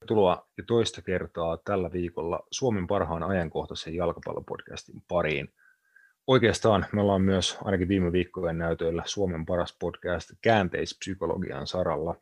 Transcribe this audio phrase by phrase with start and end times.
[0.00, 5.52] Tervetuloa jo toista kertaa tällä viikolla Suomen parhaan ajankohtaisen jalkapallopodcastin pariin.
[6.26, 12.14] Oikeastaan me ollaan myös ainakin viime viikkojen näytöillä Suomen paras podcast käänteispsykologian saralla.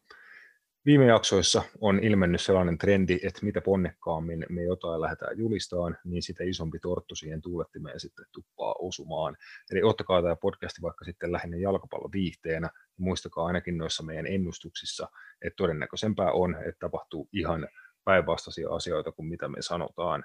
[0.87, 6.45] Viime jaksoissa on ilmennyt sellainen trendi, että mitä ponnekkaammin me jotain lähdetään julistaan, niin sitä
[6.45, 9.37] isompi torttu siihen tuulettimeen sitten tuppaa osumaan.
[9.71, 15.09] Eli ottakaa tämä podcasti vaikka sitten lähinnä jalkapalloviihteenä, ja muistakaa ainakin noissa meidän ennustuksissa,
[15.43, 17.69] että todennäköisempää on, että tapahtuu ihan
[18.05, 20.25] päinvastaisia asioita kuin mitä me sanotaan.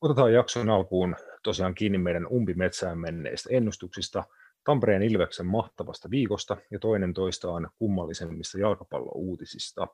[0.00, 4.24] Otetaan jakson alkuun tosiaan kiinni meidän umpimetsään menneistä ennustuksista,
[4.66, 9.88] Tampereen Ilveksen mahtavasta viikosta ja toinen toistaan kummallisemmista jalkapallouutisista.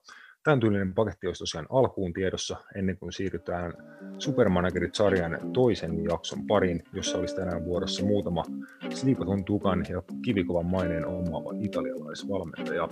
[0.44, 3.72] Tämän tyylinen paketti olisi tosiaan alkuun tiedossa ennen kuin siirrytään
[4.18, 8.44] Supermanagerit-sarjan toisen jakson pariin, jossa olisi tänään vuorossa muutama
[8.90, 12.88] sliipatun tukan ja kivikovan maineen omaava italialaisvalmentaja.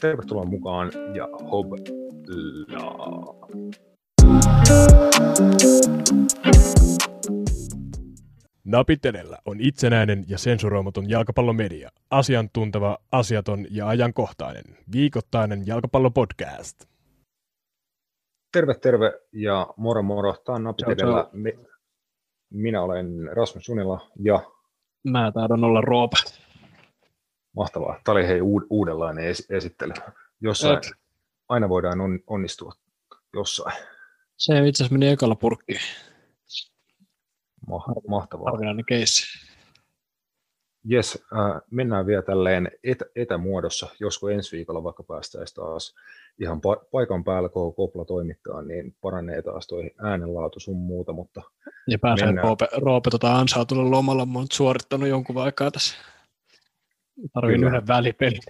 [0.00, 1.76] Tervetuloa mukaan ja hobla!
[8.70, 16.84] Napit edellä on itsenäinen ja sensuroimaton jalkapallomedia, asiantunteva, asiaton ja ajankohtainen, viikoittainen jalkapallopodcast.
[18.52, 20.34] Terve, terve ja moro moro.
[20.44, 21.30] Tämä on Napit edellä.
[22.50, 24.40] Minä olen Rasmus Junila ja...
[25.04, 26.16] Mä taidan olla Roope.
[27.56, 28.00] Mahtavaa.
[28.04, 28.40] Tämä oli hei
[28.70, 29.92] uudenlainen esittely.
[30.40, 30.92] Jossain Et.
[31.48, 32.72] aina voidaan onnistua
[33.34, 33.76] jossain.
[34.36, 35.80] Se itse asiassa meni ekalla purkkiin.
[38.08, 38.50] Mahtavaa.
[38.50, 39.50] Harvinainen keissi.
[40.84, 45.94] Jes, äh, mennään vielä tälleen etä, etämuodossa, josko ensi viikolla vaikka päästäisiin taas
[46.40, 51.42] ihan pa- paikan päällä, kun Kopla toimittaa, niin paranee taas toi äänenlaatu sun muuta, mutta
[51.86, 52.44] Ja pääsee mennään...
[52.44, 55.96] Roope, Roope tota ansaa tulla lomalla, mä oon suorittanut jonkun aikaa tässä.
[57.32, 58.42] Tarviin yhden välipelin.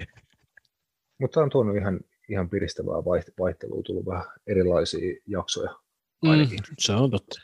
[1.20, 3.04] Mutta on tuonut ihan, ihan piristävää
[3.38, 5.74] vaihtelua, tullut vähän erilaisia jaksoja
[6.22, 6.58] ainakin.
[6.58, 7.40] Mm, se on totta.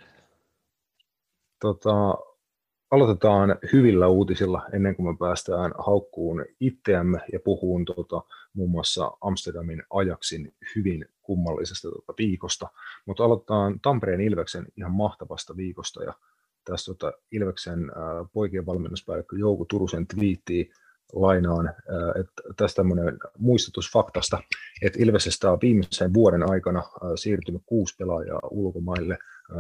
[1.61, 2.19] Tota,
[2.91, 8.23] aloitetaan hyvillä uutisilla ennen kuin me päästään haukkuun itseämme ja puhuun tota,
[8.53, 12.69] muun muassa Amsterdamin ajaksin hyvin kummallisesta tota, viikosta.
[13.07, 16.13] Mutta aloitetaan Tampereen Ilveksen ihan mahtavasta viikosta ja
[16.65, 20.71] tässä tota, Ilveksen äh, poikien valmennuspäällikkö Jouko Turusen twiittiin
[21.13, 21.69] lainaan,
[22.21, 24.39] että tässä tämmöinen muistutus faktasta,
[24.83, 26.83] että Ilvesestä on viimeisen vuoden aikana
[27.17, 29.19] siirtynyt kuusi pelaajaa ulkomaille,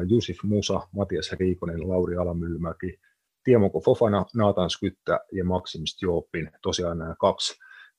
[0.09, 3.01] Jusif Musa, Matias Riikonen, Lauri Alamylmäki,
[3.45, 7.59] Tiemoko Fofana, Naatan Skyttä ja Maxim Stjopin, tosiaan nämä kaksi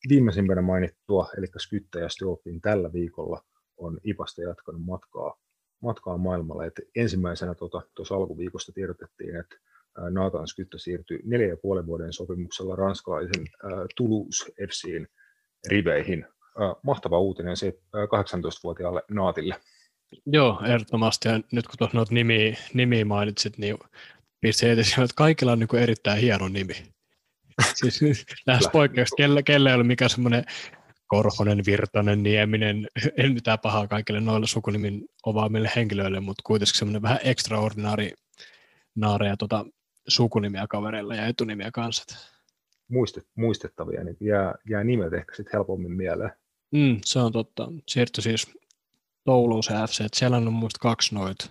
[0.10, 3.42] viimeisimpänä mainittua, eli Skyttä ja Stjopin tällä viikolla
[3.78, 5.38] on IPAsta jatkanut matkaa,
[5.82, 6.66] matkaa maailmalle.
[6.66, 9.56] Et ensimmäisenä tuossa tuota, alkuviikosta tiedotettiin, että
[10.10, 13.46] Nathan Skyttä siirtyi neljä ja puolen vuoden sopimuksella ranskalaisen
[13.96, 15.08] Toulouse FCin
[15.70, 16.26] riveihin.
[16.84, 19.56] Mahtava uutinen se 18-vuotiaalle Naatille.
[20.26, 21.28] Joo, ehdottomasti.
[21.28, 23.78] Ja nyt kun tuossa nimiä, nimiä mainitsit, niin
[24.42, 24.86] pisti että
[25.16, 26.74] kaikilla on niin kuin erittäin hieno nimi.
[27.76, 30.46] siis lähes poikkeus, kelle, kelle ei ole mikään semmoinen
[31.08, 37.20] Korhonen, Virtanen, Nieminen, en mitään pahaa kaikille noille sukunimin ovaamille henkilöille, mutta kuitenkin semmoinen vähän
[37.24, 38.14] extraordinaari
[38.96, 39.66] naareja tota,
[40.08, 42.04] sukunimiä kavereilla ja etunimiä kanssa.
[42.92, 46.32] Muistet, muistettavia, niin jää, jää nimet ehkä sitten helpommin mieleen.
[46.72, 47.72] Mm, se on totta.
[47.88, 48.58] Siirtyi siis
[49.28, 51.50] Toulouse FC, että siellä on muista kaksi noita.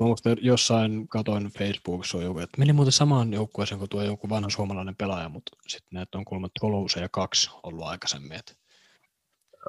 [0.00, 4.28] Mä muistan, jossain katoin Facebookissa on joku, että meni muuten samaan joukkueeseen kuin tuo joku
[4.28, 8.32] vanha suomalainen pelaaja, mutta sitten näitä on kolme Toulouse ja kaksi ollut aikaisemmin.
[8.32, 8.52] Että...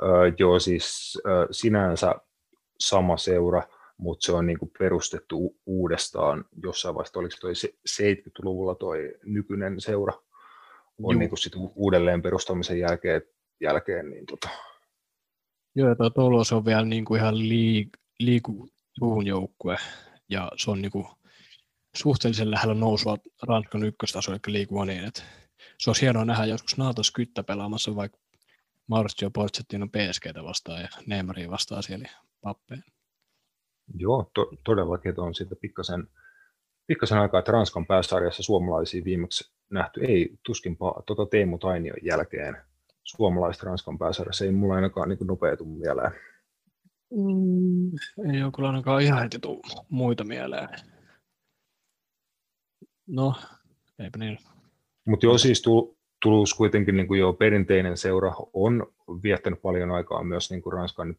[0.04, 2.16] Öö, joo, siis öö, sinänsä
[2.80, 3.64] sama seura,
[3.98, 7.54] mutta se on niin kuin perustettu uudestaan jossain vaiheessa, oliko toi
[7.90, 10.14] 70-luvulla toi nykyinen seura
[11.04, 13.22] on niin kuin sit uudelleen perustamisen jälkeen,
[13.62, 14.50] jälkeen niin tota.
[15.76, 19.78] Joo, tuo Toulouse on vielä niin kuin ihan liik- liikutuun joukkue,
[20.30, 21.08] ja se on niin kuin
[21.96, 25.22] suhteellisen lähellä nousua Ranskan ykköstaso, eli liikua niin, että
[25.78, 28.18] se on hienoa nähdä joskus Naatos Kyttä pelaamassa vaikka
[28.88, 32.10] Mauricio Pochettino PSGtä vastaan ja Neymaria vastaan siellä
[32.42, 32.84] pappeen.
[33.98, 36.08] Joo, to, todellakin, on siitä pikkasen,
[36.88, 42.58] pikkasen aikaa, että Ranskan pääsarjassa suomalaisia viimeksi nähty, ei tuskinpa tuota Teemu Tainion jälkeen
[43.06, 46.12] suomalaiset Ranskan pääsarjassa, ei mulla ainakaan niin nopeutu mieleen.
[47.12, 47.92] Mm,
[48.34, 50.70] ei ole kyllä ainakaan ihan heti tuu muita mieleen.
[53.08, 53.36] No,
[54.00, 54.38] eipä niin.
[55.08, 55.62] Mutta joo, siis
[56.24, 58.88] Toulouse kuitenkin niin kuin jo perinteinen seura on
[59.24, 61.16] viettänyt paljon aikaa myös niin kuin Ranskan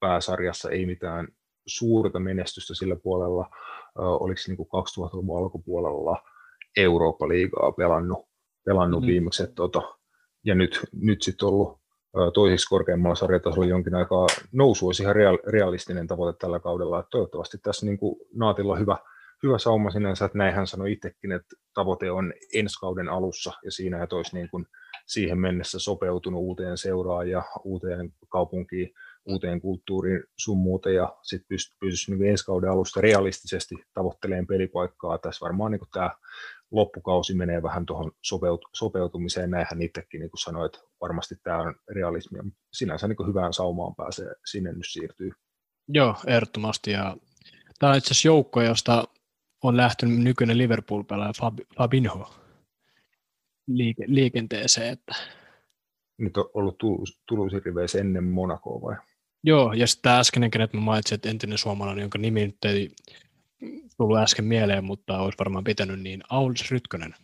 [0.00, 1.28] pääsarjassa, ei mitään
[1.66, 3.50] suurta menestystä sillä puolella,
[3.94, 6.22] oliko niin kuin 2000-luvun alkupuolella
[6.76, 8.28] Eurooppa-liigaa pelannut,
[8.64, 9.06] pelannut mm.
[9.06, 9.98] viimeksi, tota,
[10.44, 11.80] ja nyt, nyt sitten ollut
[12.34, 15.14] toisiksi korkeammalla sarjatasolla jonkin aikaa nousu olisi ihan
[15.46, 17.00] realistinen tavoite tällä kaudella.
[17.00, 18.96] Että toivottavasti tässä niin kuin Naatilla on hyvä,
[19.42, 23.70] hyvä sauma sinänsä, että näin hän sanoi itsekin, että tavoite on ensi kauden alussa ja
[23.70, 24.66] siinä että olisi niin kuin
[25.06, 28.90] siihen mennessä sopeutunut uuteen seuraan ja uuteen kaupunkiin,
[29.26, 35.18] uuteen kulttuuriin sun muuta ja sitten pystyisi niin ensi kauden alusta realistisesti tavoitteleen pelipaikkaa.
[35.18, 36.10] Tässä varmaan niin tämä
[36.70, 42.42] loppukausi menee vähän tuohon sopeut- sopeutumiseen, näinhän itsekin niin kuin sanoit, varmasti tämä on realismia,
[42.42, 45.32] mutta sinänsä niin hyvään saumaan pääsee sinne nyt siirtyy.
[45.88, 47.16] Joo, ehdottomasti ja
[47.78, 49.04] tämä on itse asiassa joukko, josta
[49.62, 52.34] on lähtenyt nykyinen Liverpool-pelaaja Fab- Fabinho
[53.70, 54.92] liike- liikenteeseen.
[54.92, 55.14] Että...
[56.18, 56.78] Nyt on ollut
[57.28, 58.96] Tuluisin riveissä ennen Monacoa vai?
[59.44, 62.90] Joo, ja sitten tämä äskeinen, kenet mä mainitsin, että entinen suomalainen, jonka nimi nyt ei
[64.00, 67.14] tullut äsken mieleen, mutta olisi varmaan pitänyt, niin Aulis Rytkönen.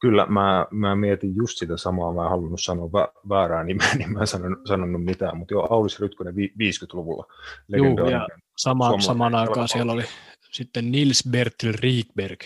[0.00, 4.12] Kyllä, mä, mä mietin just sitä samaa, mä en halunnut sanoa vä- väärää nimeä, niin
[4.12, 7.26] mä en sanonut, sanonut mitään, mutta joo, Aulis Rytkönen vi- 50-luvulla.
[7.68, 10.04] Joo, ja sama, samaan aikaan siellä oli
[10.52, 12.40] sitten Nils Bertil Riikberg,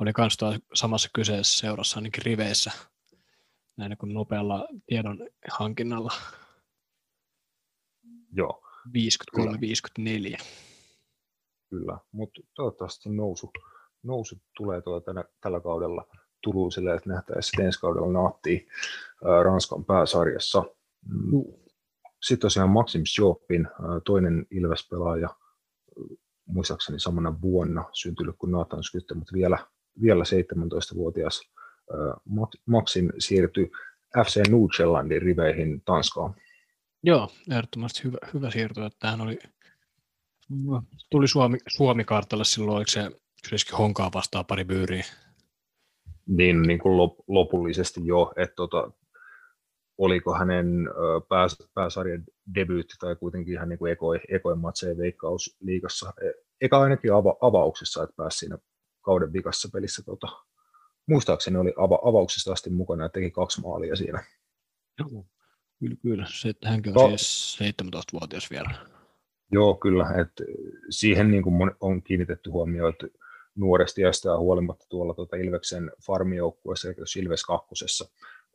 [0.00, 0.36] oli myös
[0.74, 2.72] samassa kyseessä seurassa ainakin riveissä,
[3.76, 5.18] näin kuin nopealla tiedon
[5.50, 6.12] hankinnalla.
[8.32, 8.62] Joo.
[8.88, 10.38] 53-54.
[11.74, 13.52] Kyllä, mutta toivottavasti nousu,
[14.02, 16.06] nousu tulee tuota tänä, tällä kaudella
[16.42, 18.66] Tuluisille, että nähtäisiin ensi kaudella naattii
[19.42, 20.64] Ranskan pääsarjassa.
[21.08, 21.44] Mm.
[22.22, 23.68] Sitten tosiaan Maxims Jopin,
[24.04, 25.28] toinen Ilves-pelaaja,
[26.46, 29.58] muistaakseni samana vuonna syntynyt kuin Nathan Skytte, mutta vielä,
[30.02, 31.42] vielä 17-vuotias
[32.66, 33.70] Maxim siirtyi
[34.26, 36.34] FC Nordjyllandin riveihin Tanskaan.
[37.02, 38.86] Joo, ehdottomasti hyvä, hyvä siirto.
[38.86, 39.38] Että tämähän oli,
[41.10, 43.10] tuli Suomi, Suomi-kartalle silloin, oliko se
[43.48, 45.04] Kriski Honkaa vastaa pari byyriä?
[46.26, 48.90] Niin, niin kuin lop, lopullisesti jo, että tota,
[49.98, 50.66] oliko hänen
[51.28, 52.24] pääs, pääsarjan
[52.54, 56.12] debyytti tai kuitenkin ihan niin kuin ekoi, ekoin matseja veikkausliigassa.
[56.22, 56.30] E,
[56.60, 58.58] eka ainakin ava, avauksessa, että pääsi siinä
[59.02, 60.02] kauden vikassa pelissä.
[60.02, 60.26] Tota,
[61.06, 64.24] muistaakseni oli ava, avauksesta asti mukana ja teki kaksi maalia siinä.
[64.98, 65.26] Joo.
[65.78, 66.26] Kyllä, kyllä.
[66.28, 68.93] Se, hänkin on no, siis 17-vuotias vielä.
[69.54, 70.06] Joo, kyllä.
[70.20, 70.44] että
[70.90, 73.06] siihen niin kuin on kiinnitetty huomioon, että
[73.54, 78.08] nuoresti ja huolimatta tuolla tuota Ilveksen farmijoukkueessa, eli Ilves kakkosessa,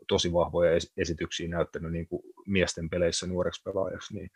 [0.07, 4.29] tosi vahvoja esityksiä näyttänyt niin kuin miesten peleissä nuoreksi pelaajaksi, niin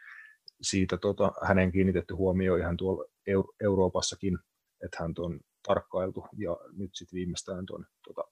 [0.62, 4.40] siitä tota, hänen kiinnitetty huomioon ihan tuolla Euro- Euroopassakin,
[4.86, 8.24] että hän on tarkkailtu, ja nyt sitten viimeistään tuon tota,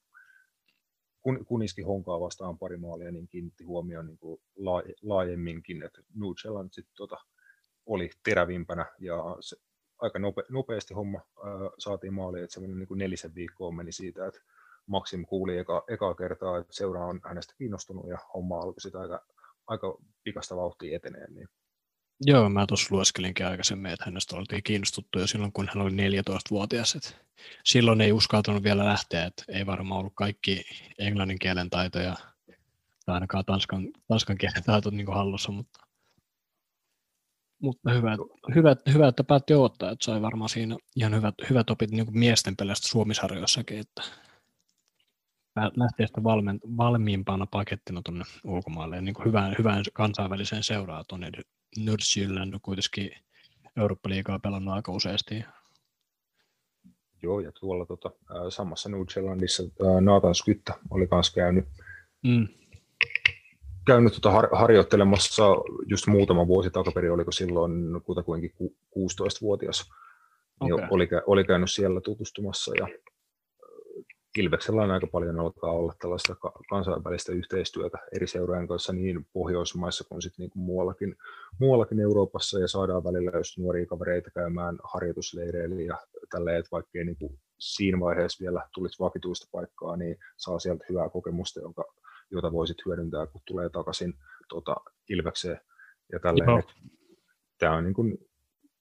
[1.21, 4.41] kun, Kuniski Honkaa vastaan pari maalia, niin kiinnitti huomioon niin kuin
[5.01, 7.17] laajemminkin, että Nugella sitten tota,
[7.93, 9.55] oli terävimpänä ja se,
[9.99, 14.39] aika nope, nopeasti homma ää, saatiin maaliin, että semmoinen niin nelisen viikkoa meni siitä, että
[14.87, 19.25] Maxim kuuli eka, eka kertaa, että seura on hänestä kiinnostunut ja homma alkoi sitä aika,
[19.67, 21.27] aika pikasta vauhtia etenee.
[21.31, 21.47] Niin.
[22.25, 26.95] Joo, mä tuossa lueskelinkin aikaisemmin, että hänestä oltiin kiinnostuttu jo silloin, kun hän oli 14-vuotias.
[26.95, 27.09] Että
[27.63, 30.63] silloin ei uskaltanut vielä lähteä, että ei varmaan ollut kaikki
[30.99, 32.15] englannin kielen taitoja
[33.05, 35.79] tai ainakaan tanskan, tanskan kielen taito niin hallussa, mutta,
[37.61, 38.17] mutta hyvä,
[38.55, 42.55] hyvä, hyvä, että päätti odottaa, että sai varmaan siinä ihan hyvät, hyvät opit niin miesten
[42.57, 44.01] pelästä Suomisarjoissakin, että
[45.55, 51.31] lähtee sitten valmen, valmiimpana pakettina tuonne ulkomaille ja niin hyvään, hyvään kansainväliseen seuraan tuonne
[51.79, 53.11] Nürnbergillä on kuitenkin
[53.77, 55.45] Eurooppa-liigaa pelannut aika useasti.
[57.23, 58.11] Joo, ja tuolla tota,
[58.49, 59.63] samassa Nordjyllandissa
[60.01, 61.65] Nathan Skytta oli myös käynyt,
[62.23, 62.47] mm.
[63.87, 65.43] Käynyt tota har, harjoittelemassa
[65.85, 68.51] just muutama vuosi takaperin, oliko silloin kutakuinkin
[68.99, 69.91] 16-vuotias,
[70.59, 70.77] okay.
[70.77, 72.87] niin oli, oli käynyt siellä tutustumassa ja
[74.37, 76.35] Ilveksellä on aika paljon alkaa olla tällaista
[76.69, 81.15] kansainvälistä yhteistyötä eri seurojen kanssa niin Pohjoismaissa kuin sitten niin kuin muuallakin,
[81.59, 85.97] muuallakin Euroopassa ja saadaan välillä just nuoria kavereita käymään harjoitusleireillä ja
[86.29, 91.09] tälleen, että vaikkei niin kuin siinä vaiheessa vielä tulisi vakituista paikkaa, niin saa sieltä hyvää
[91.09, 91.83] kokemusta, jonka,
[92.31, 94.13] jota voisit hyödyntää, kun tulee takaisin
[94.47, 94.75] tuota,
[95.09, 95.59] Ilvekseen
[96.11, 96.63] ja tälleen.
[97.57, 98.17] Tämä on niin kuin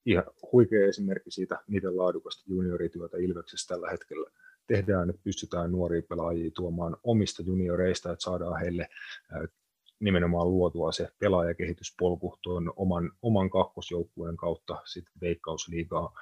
[0.06, 4.30] ihan huikea esimerkki siitä, miten laadukasta juniorityötä Ilveksessä tällä hetkellä
[4.66, 8.88] tehdään, että pystytään nuoria pelaajia tuomaan omista junioreista, että saadaan heille
[10.00, 16.12] nimenomaan luotua se pelaajakehityspolku tuon oman, oman kakkosjoukkueen kautta sitten Veikkausliigaa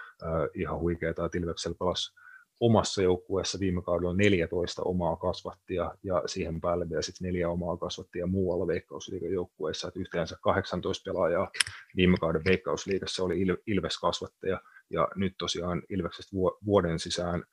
[0.54, 2.14] ihan huikeaa, että Ilveksellä pelasi
[2.60, 8.26] omassa joukkueessa viime kaudella 14 omaa kasvattia ja siihen päälle vielä sitten neljä omaa kasvattia
[8.26, 11.50] muualla Veikkausliigan joukkueessa, että yhteensä 18 pelaajaa
[11.96, 14.60] viime kauden Veikkausliigassa oli Ilves kasvattaja
[14.90, 16.36] ja nyt tosiaan Ilveksestä
[16.66, 17.44] vuoden sisään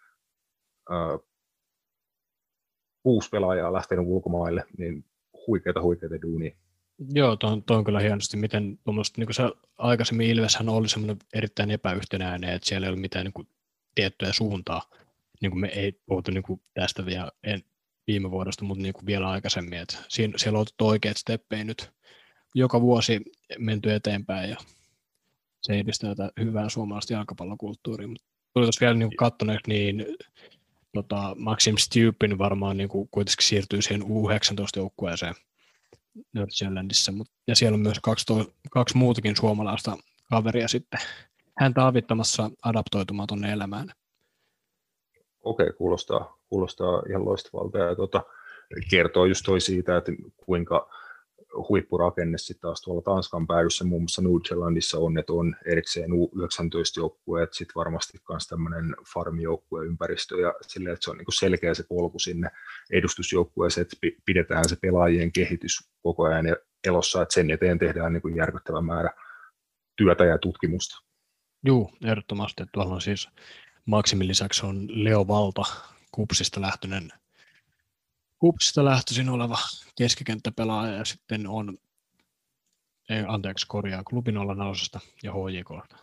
[3.03, 5.05] kuusi pelaajaa lähtenyt ulkomaille, niin
[5.47, 6.55] huikeita huikeita duunia.
[7.13, 9.43] Joo, tuo on, on kyllä hienosti, miten niin kuin se
[9.77, 13.47] aikaisemmin Ilveshän oli semmoinen erittäin epäyhtenäinen, että siellä ei ole mitään niin kuin,
[13.95, 14.81] tiettyä suuntaa.
[15.41, 17.63] Niin kuin me ei puhuta niin kuin tästä vielä en,
[18.07, 19.79] viime vuodesta, mutta niin kuin vielä aikaisemmin.
[19.79, 21.91] Että siinä, siellä on otettu oikeat steppejä nyt
[22.55, 23.21] joka vuosi
[23.57, 24.57] menty eteenpäin ja
[25.61, 28.07] se edistää tätä hyvää suomalaista jalkapallokulttuuria.
[28.07, 30.05] Mutta tuli tuossa vielä niin katsoneeksi, niin
[30.93, 35.35] tota, Maxim Stupin varmaan niin kuin kuitenkin siirtyy siihen U19-joukkueeseen
[36.33, 37.13] Nördsjöländissä,
[37.47, 39.97] ja siellä on myös kaksi, to, kaksi muutakin suomalaista
[40.29, 40.99] kaveria sitten
[41.57, 43.91] häntä avittamassa adaptoitumaan tuonne elämään.
[45.43, 48.23] Okei, kuulostaa, kuulostaa ihan loistavalta ja tuota,
[48.89, 50.89] kertoo just toi siitä, että kuinka
[51.69, 57.75] huippurakenne sitten taas tuolla Tanskan päädyssä, muun muassa Nordjyllandissa on, että on erikseen U19-joukkueet, sitten
[57.75, 62.49] varmasti myös tämmöinen farmijoukkue-ympäristö ja sille, että se on niinku selkeä se polku sinne
[62.91, 66.45] edustusjoukkueeseen, että pidetään se pelaajien kehitys koko ajan
[66.87, 69.09] elossa, että sen eteen tehdään niinku järkyttävä määrä
[69.95, 71.05] työtä ja tutkimusta.
[71.65, 72.63] Joo, ehdottomasti.
[72.71, 73.29] Tuolla on siis
[73.85, 75.63] Maksimin lisäksi on Leo Valta,
[76.11, 77.11] Kupsista lähtöinen
[78.39, 79.57] Kupsista lähtöisin oleva
[79.97, 81.77] keskikenttäpelaaja ja sitten on,
[83.09, 85.99] ei, anteeksi korjaa, klubin olla nausesta ja HJK.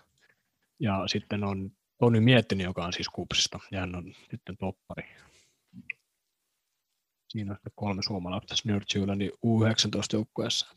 [0.80, 5.04] Ja sitten on Toni Miettinen, joka on siis Kupsista ja hän on sitten toppari.
[7.28, 8.68] Siinä on kolme suomalaista tässä
[9.16, 10.76] niin U19-joukkueessa.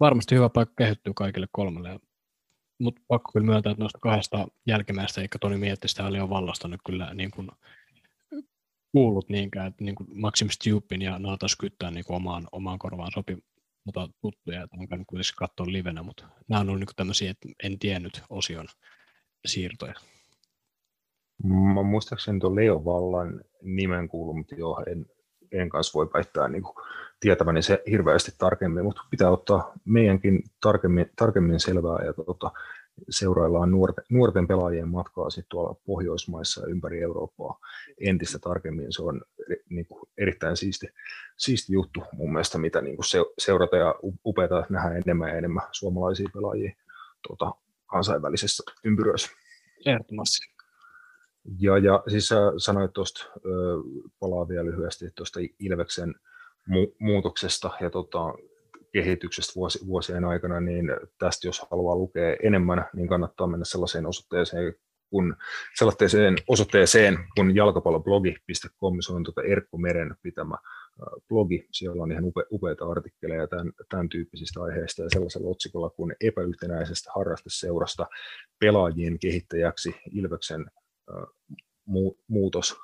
[0.00, 2.00] Varmasti hyvä paikka kehittyy kaikille kolmelle.
[2.78, 7.14] Mutta pakko kyllä myöntää, että noista kahdesta jälkimmäistä, eikä Toni Miettistä oli jo vallastanut kyllä
[7.14, 7.48] niin kuin
[8.92, 13.12] kuullut niinkään, että niin kuin Maxim Stupin ja Naata Skyttää niin kuin omaan, omaan korvaan
[13.14, 13.36] sopi
[13.84, 17.48] mutta tuttuja, että on käynyt kuitenkin katsoa livenä, mutta nämä on ollut niin tämmöisiä, että
[17.62, 18.66] en tiennyt osion
[19.46, 19.94] siirtoja.
[21.74, 25.06] Mä muistaakseni tuon Leo Vallan nimen kuullut, mutta joo, en,
[25.52, 26.74] en kanssa voi väittää niin kuin
[27.20, 32.50] tietäväni se hirveästi tarkemmin, mutta pitää ottaa meidänkin tarkemmin, tarkemmin selvää ja tota,
[33.10, 37.58] seuraillaan nuorten, nuorten pelaajien matkaa sit tuolla Pohjoismaissa ja ympäri Eurooppaa
[38.00, 38.92] entistä tarkemmin.
[38.92, 39.20] Se on
[39.68, 40.86] niin kuin, erittäin siisti,
[41.36, 43.94] siisti juttu mun mielestä, mitä niin kuin se, seurata ja
[44.24, 46.72] upeata nähdä enemmän ja enemmän suomalaisia pelaajia
[47.26, 47.52] tuota,
[47.86, 49.30] kansainvälisessä ympyröissä.
[49.86, 50.51] Ehdottomasti.
[51.60, 53.24] Ja, ja siis sanoit tuosta,
[54.20, 56.14] palaa vielä lyhyesti tuosta Ilveksen
[56.70, 58.34] mu- muutoksesta ja tota,
[58.92, 60.86] kehityksestä vuosi, vuosien aikana, niin
[61.18, 64.74] tästä jos haluaa lukea enemmän, niin kannattaa mennä sellaiseen osoitteeseen
[65.10, 65.36] kun
[65.78, 70.56] sellaiseen osoitteeseen kun jalkapalloblogi.com, se on tuota Erkko Meren pitämä
[71.28, 76.14] blogi, siellä on ihan upe, upeita artikkeleja tämän, tämän tyyppisistä aiheista ja sellaisella otsikolla kuin
[76.20, 78.06] epäyhtenäisestä harrasteseurasta
[78.60, 80.66] pelaajien kehittäjäksi Ilveksen
[82.28, 82.76] muutos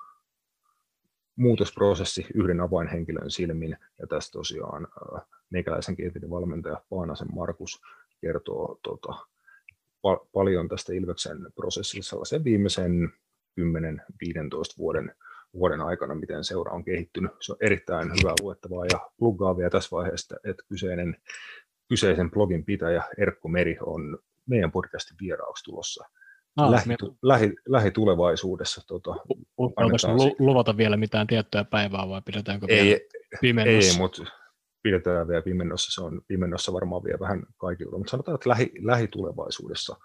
[1.38, 4.88] muutosprosessi yhden avainhenkilön silmin, ja tässä tosiaan
[5.50, 7.82] meikäläisen entinen valmentaja Paanasen Markus
[8.20, 9.12] kertoo tota,
[10.06, 13.12] pa- paljon tästä Ilveksen prosessissa sellaisen viimeisen
[13.60, 13.62] 10-15
[14.78, 15.14] vuoden,
[15.54, 17.32] vuoden aikana, miten seura on kehittynyt.
[17.40, 21.16] Se on erittäin hyvää luettavaa ja pluggaa vielä tässä vaiheessa, että kyseinen,
[21.88, 26.08] kyseisen blogin pitäjä Erkko Meri on meidän podcastin vieraaksi tulossa
[26.58, 28.82] Ah, lähi, lähi, lähitulevaisuudessa.
[28.86, 29.16] Tota,
[29.58, 33.00] lu, luvata vielä mitään tiettyä päivää vai pidetäänkö ei, vielä
[33.40, 33.92] pimennossa?
[33.92, 34.22] Ei, mutta
[34.82, 35.94] pidetään vielä pimennossa.
[35.94, 39.96] Se on pimennossa varmaan vielä vähän kaikilla, mutta sanotaan, että lähi, lähitulevaisuudessa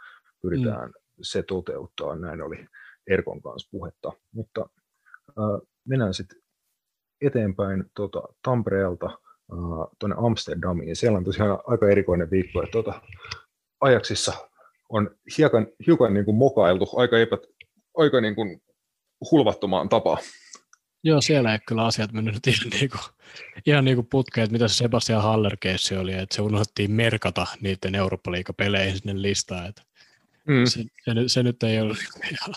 [0.42, 0.94] pyritään mm.
[1.22, 2.16] se toteuttaa.
[2.16, 2.68] Näin oli
[3.08, 4.12] Erkon kanssa puhetta.
[4.32, 4.70] Mutta
[5.30, 6.40] äh, mennään sitten
[7.22, 10.96] eteenpäin tuota, Tampereelta äh, tuonne Amsterdamiin.
[10.96, 12.64] Siellä on tosiaan aika erikoinen viikko.
[12.64, 13.02] Että, tuota,
[13.82, 14.50] Ajaksissa
[14.94, 17.38] on hiukan, hiukan niin kuin mokailtu aika, epä,
[17.98, 18.62] aika niin kuin
[19.32, 20.24] hulvattomaan tapaan.
[21.04, 23.02] Joo, siellä ei kyllä asiat mennyt ihan niin kuin,
[23.66, 25.58] ihan niin kuin putkeen, mitä se Sebastian Haller
[26.00, 29.70] oli, että se unohdettiin merkata niiden eurooppa peleihin sinne listaan.
[29.70, 29.82] Että
[30.48, 30.66] mm.
[30.66, 31.96] se, se, se, nyt ei ole
[32.32, 32.56] ihan,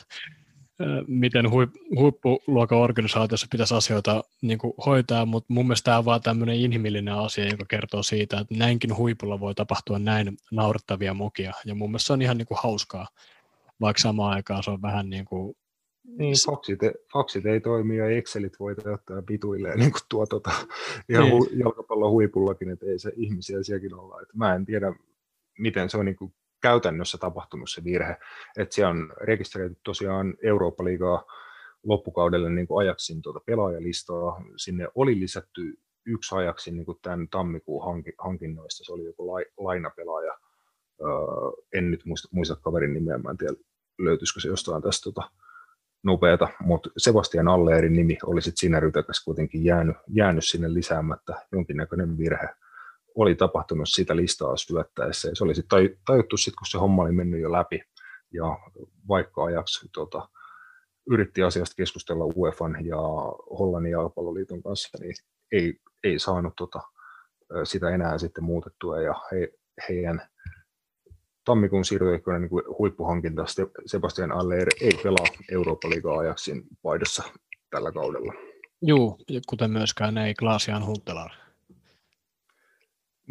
[1.06, 6.22] miten huip, huippuluokan organisaatiossa pitäisi asioita niin kuin hoitaa, mutta mun mielestä tämä on vaan
[6.22, 11.74] tämmöinen inhimillinen asia, joka kertoo siitä, että näinkin huipulla voi tapahtua näin naurettavia mokia, ja
[11.74, 13.08] mun mielestä se on ihan niin kuin hauskaa,
[13.80, 15.56] vaikka samaan aikaan se on vähän niin kuin
[16.06, 16.78] niin, faksit,
[17.12, 20.50] faksit ei toimi ja Excelit voi ottaa pituilleen niin kuin tuo tota,
[21.08, 21.34] ihan niin.
[21.34, 24.20] hu, jalkapallon huipullakin, että ei se ihmisiä sielläkin olla.
[24.22, 24.94] Että mä en tiedä,
[25.58, 28.16] miten se on niin kuin käytännössä tapahtunut se virhe,
[28.58, 31.24] että siellä on rekisteröity tosiaan Eurooppa-liigaa
[31.84, 34.42] loppukaudelle niin kuin ajaksin tuota pelaajalistaa.
[34.56, 40.38] Sinne oli lisätty yksi ajaksi niin kuin tämän tammikuun hankinnoista, se oli joku lainapelaaja.
[41.00, 41.08] Öö,
[41.74, 43.54] en nyt muista, muista kaverin nimeä, mä en tiedä
[43.98, 45.30] löytyisikö se jostain tästä tota,
[46.04, 51.46] nopeata, mutta Sebastian Alleerin nimi oli sitten siinä rytäkäs kuitenkin jäänyt, jäänyt sinne lisäämättä.
[51.52, 52.48] Jonkinnäköinen virhe
[53.16, 55.30] oli tapahtunut sitä listaa syöttäessä.
[55.34, 57.80] Se oli sitten tajuttu sitten, kun se homma oli mennyt jo läpi.
[58.32, 58.58] Ja
[59.08, 60.28] vaikka ajaksi tota,
[61.10, 62.96] yritti asiasta keskustella UEFan ja
[63.58, 65.14] Hollannin jalkapalloliiton kanssa, niin
[65.52, 66.80] ei, ei saanut tota,
[67.64, 69.00] sitä enää sitten muutettua.
[69.00, 69.52] Ja he,
[69.88, 70.28] heidän
[71.44, 73.44] tammikuun siirtoikkunan niin huippuhankinta
[73.86, 77.22] Sebastian Aller ei pelaa Eurooppa-liigaa ajaksin paidassa
[77.70, 78.32] tällä kaudella.
[78.82, 79.18] Joo,
[79.48, 81.45] kuten myöskään ei Glaasian Huntelaar.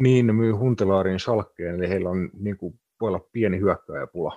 [0.00, 4.36] Niin, ne myy Huntelaarin Schalkeen, eli heillä on niin kuin, voi olla pieni hyökkääjäpula.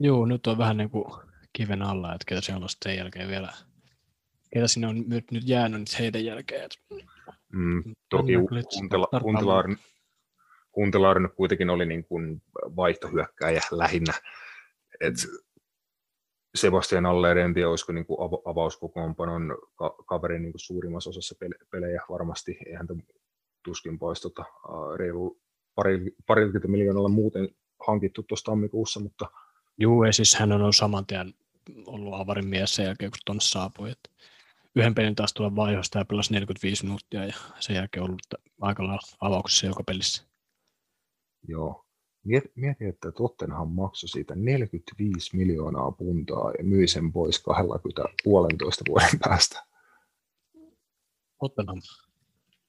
[0.00, 1.04] Joo, nyt on vähän niin kuin
[1.52, 3.52] kiven alla, että ketä se on sen jälkeen vielä,
[4.54, 6.70] ketä sinne on nyt, nyt jäänyt nyt heidän jälkeen.
[7.52, 9.78] Mm, toki Huntela, Huntelaarin,
[10.76, 14.12] Huntelaarin kuitenkin oli niin kuin vaihtohyökkääjä lähinnä.
[15.00, 15.14] Et
[16.54, 19.58] Sebastian Aller, en tiedä, olisiko niin kuin avauskokoonpanon
[20.06, 21.34] kaveri niin kuin suurimmassa osassa
[21.70, 22.58] pelejä varmasti.
[22.66, 22.86] Eihän
[23.62, 24.44] tuskin pois tota,
[24.96, 25.40] reilu
[25.74, 27.48] pari, parikymmentä miljoonalla muuten
[27.86, 29.26] hankittu tuossa tammikuussa, mutta...
[29.78, 31.34] Juu, ei siis hän on saman tien
[31.86, 33.90] ollut avarin mies sen jälkeen, kun tuonne saapui.
[33.90, 34.10] Että
[34.76, 38.22] yhden pelin taas tulee vaihosta ja pelasi 45 minuuttia ja sen jälkeen ollut
[38.60, 40.24] aika lailla avauksessa joka pelissä.
[41.48, 41.86] Joo.
[42.54, 49.18] Mieti, että Tottenham maksoi siitä 45 miljoonaa puntaa ja myi sen pois 20 puolentoista vuoden
[49.24, 49.62] päästä.
[51.40, 51.78] Tottenham.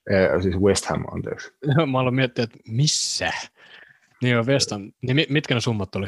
[0.10, 1.52] Eh, siis West Ham, anteeksi.
[1.92, 3.32] Mä aloin miettiä, että missä?
[4.22, 4.92] Niin on West Ham.
[5.02, 6.08] Niin mitkä ne summat oli?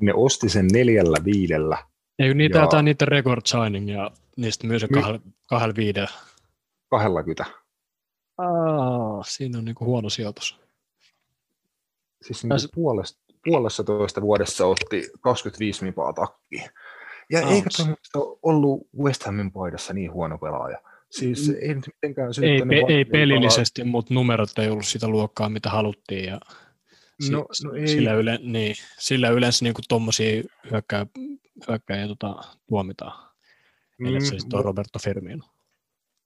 [0.00, 1.78] Ne osti sen neljällä viidellä.
[2.18, 2.64] Ei niitä ja...
[2.64, 6.10] jotain niitä record signing ja niistä myös kahdella, kahdella viidellä.
[6.90, 7.44] Kahdella kytä.
[8.38, 10.60] Aa, siinä on niinku huono sijoitus.
[12.22, 16.70] Siis niinku puolesta, puolessa toista vuodessa otti 25 mipaa takkiin.
[17.30, 17.52] Ja Ouch.
[17.52, 17.68] eikä
[18.42, 20.78] ollut West Hamin paidassa niin huono pelaaja.
[21.18, 21.54] Siis mm.
[21.60, 23.90] ei mitenkään ei, pe- ei pelillisesti, pelaa.
[23.90, 26.24] mutta numerot ei ollut sitä luokkaa, mitä haluttiin.
[26.24, 26.40] Ja
[27.30, 27.88] no, si- no ei.
[27.88, 31.06] Sillä, yle, niin, sillä yleensä niin tuommoisia hyökkää,
[31.68, 32.34] hyökkääjiä tota,
[32.68, 33.30] tuomitaan.
[33.98, 35.44] Mm, Eli se on Roberto Firmino.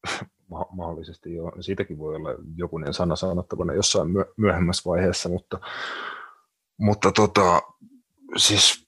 [0.50, 1.52] Ma- mahdollisesti joo.
[1.60, 5.60] Siitäkin voi olla jokunen sana sanottavana jossain myö- myöhemmässä vaiheessa, mutta,
[6.78, 7.62] mutta tota,
[8.36, 8.87] siis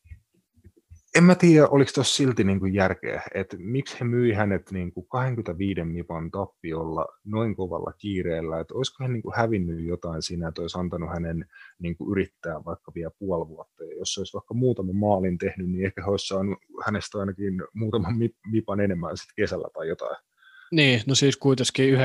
[1.17, 4.93] en mä tiedä, oliko tuossa silti niin kuin järkeä, että miksi he myi hänet niin
[4.93, 10.49] kuin 25 mipan tappiolla noin kovalla kiireellä, että olisiko hän niin kuin hävinnyt jotain siinä,
[10.49, 11.45] että olisi antanut hänen
[11.79, 15.87] niin kuin yrittää vaikka vielä puoli vuotta, ja jos olisi vaikka muutaman maalin tehnyt, niin
[15.87, 18.15] ehkä olisi saanut hänestä ainakin muutaman
[18.47, 20.17] mipan enemmän sitten kesällä tai jotain.
[20.73, 21.99] Niin, no siis kuitenkin 19-20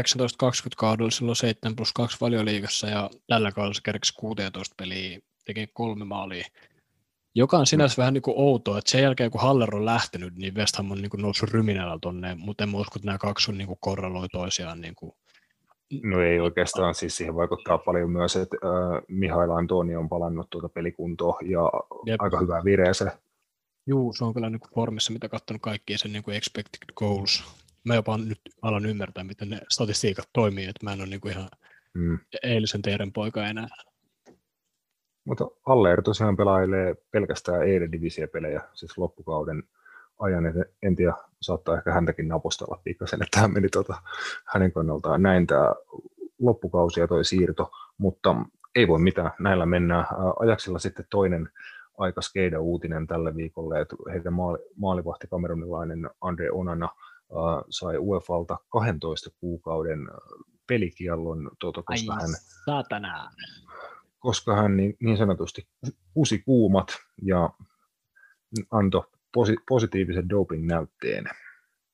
[0.77, 6.05] kaudella silloin 7 plus 2 valioliigassa ja tällä kaudella se kerkesi 16 peliä, teki kolme
[6.05, 6.45] maalia
[7.35, 8.01] joka on sinänsä mm.
[8.01, 11.01] vähän niin kuin outoa, että sen jälkeen kun Haller on lähtenyt, niin West Ham on
[11.01, 14.29] niin kuin noussut ryminällä tonne, mutta en usko, että nämä kaksi on niin kuin korreloi
[14.29, 14.81] toisiaan.
[14.81, 15.11] Niin kuin.
[16.03, 20.69] No ei oikeastaan, siis siihen vaikuttaa paljon myös, että äh, Mihail Antoni on palannut tuota
[20.69, 21.71] pelikuntoa ja
[22.05, 22.21] Jep.
[22.21, 23.11] aika hyvää vireeseen.
[23.87, 27.43] Juu, se on kyllä niin kuin formissa, mitä katsonut kaikkia sen niin kuin expected goals.
[27.83, 31.31] Mä jopa nyt alan ymmärtää, miten ne statistiikat toimii, että mä en ole niin kuin
[31.31, 31.49] ihan
[31.93, 32.19] mm.
[32.43, 33.67] eilisen teidän poika enää.
[35.25, 39.63] Mutta Aller tosiaan pelailee pelkästään Eredivisie-pelejä, siis loppukauden
[40.19, 43.95] ajan, että en tiedä, saattaa ehkä häntäkin napostella pikkasen, että hän meni tota,
[44.45, 45.73] hänen kannaltaan näin tämä
[46.39, 48.35] loppukausi ja toi siirto, mutta
[48.75, 50.05] ei voi mitään, näillä mennään.
[50.39, 51.49] Ajaksilla sitten toinen
[51.97, 58.57] aika skeida uutinen tällä viikolla, että heidän maali, maalivahti kamerunilainen Andre Onana äh, sai UEFalta
[58.69, 59.99] 12 kuukauden
[60.67, 62.29] pelikiellon, tuota, koska Ai, hän,
[62.65, 63.31] saatana
[64.25, 65.67] koska hän niin, niin sanotusti
[66.13, 66.87] kusi kuumat
[67.21, 67.49] ja
[68.71, 71.25] antoi posi, positiivisen doping-näytteen.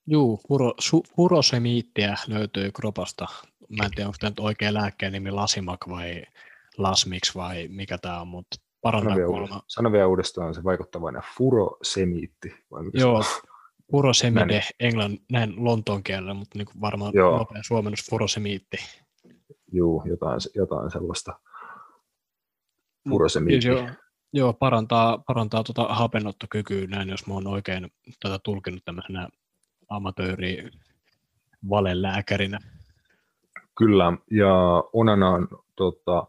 [0.07, 3.27] Juu, furo, su, furosemiittiä löytyy kropasta.
[3.69, 6.23] Mä en tiedä, onko tämä nyt oikea lääkkeen nimi Lasimak vai
[6.77, 9.61] Lasmix vai mikä tämä on, mutta parantaa sano kuulemma.
[9.67, 12.53] Sano vielä uudestaan se vaikuttavainen furosemiitti.
[12.71, 13.23] Vai Joo,
[13.91, 17.37] furosemide, englann, näin lontoon kielellä, mutta niin varmaan Joo.
[17.37, 18.77] nopea suomennus furosemiitti.
[19.71, 21.39] Joo, jotain, jotain sellaista
[23.09, 23.67] furosemiitti.
[23.67, 23.87] Joo,
[24.33, 29.29] joo, parantaa, parantaa tuota hapenottokykyä näin, jos mä oon oikein tätä tulkinut tämmöisenä
[29.89, 30.69] amatööri
[31.69, 32.59] valelääkärinä.
[33.77, 36.27] Kyllä, ja Onanan, tota,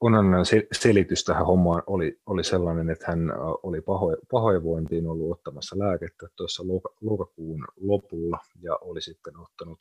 [0.00, 6.26] Onanan selitys tähän hommaan oli, oli sellainen, että hän oli paho, pahoinvointiin ollut ottamassa lääkettä
[6.36, 6.62] tuossa
[7.00, 9.78] lokakuun lopulla ja oli sitten ottanut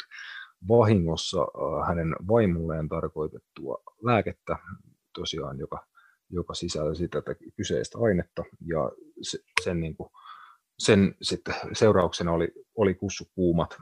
[0.67, 1.47] vahingossa
[1.87, 4.57] hänen vaimolleen tarkoitettua lääkettä,
[5.13, 5.87] tosiaan, joka,
[6.29, 10.09] joka sisälsi tätä kyseistä ainetta, ja se, sen, niin kuin,
[10.79, 13.77] sen sitten seurauksena oli, oli kussukuumat.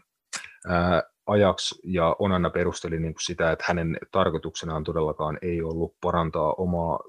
[0.68, 6.54] Ää, ajaksi, ja Onana perusteli niin kuin sitä, että hänen tarkoituksenaan todellakaan ei ollut parantaa
[6.54, 7.00] omaa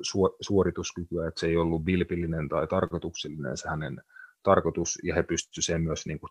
[0.41, 4.03] suorituskykyä, että se ei ollut vilpillinen tai tarkoituksellinen se hänen
[4.43, 6.31] tarkoitus, ja he pystyivät sen myös niin kuin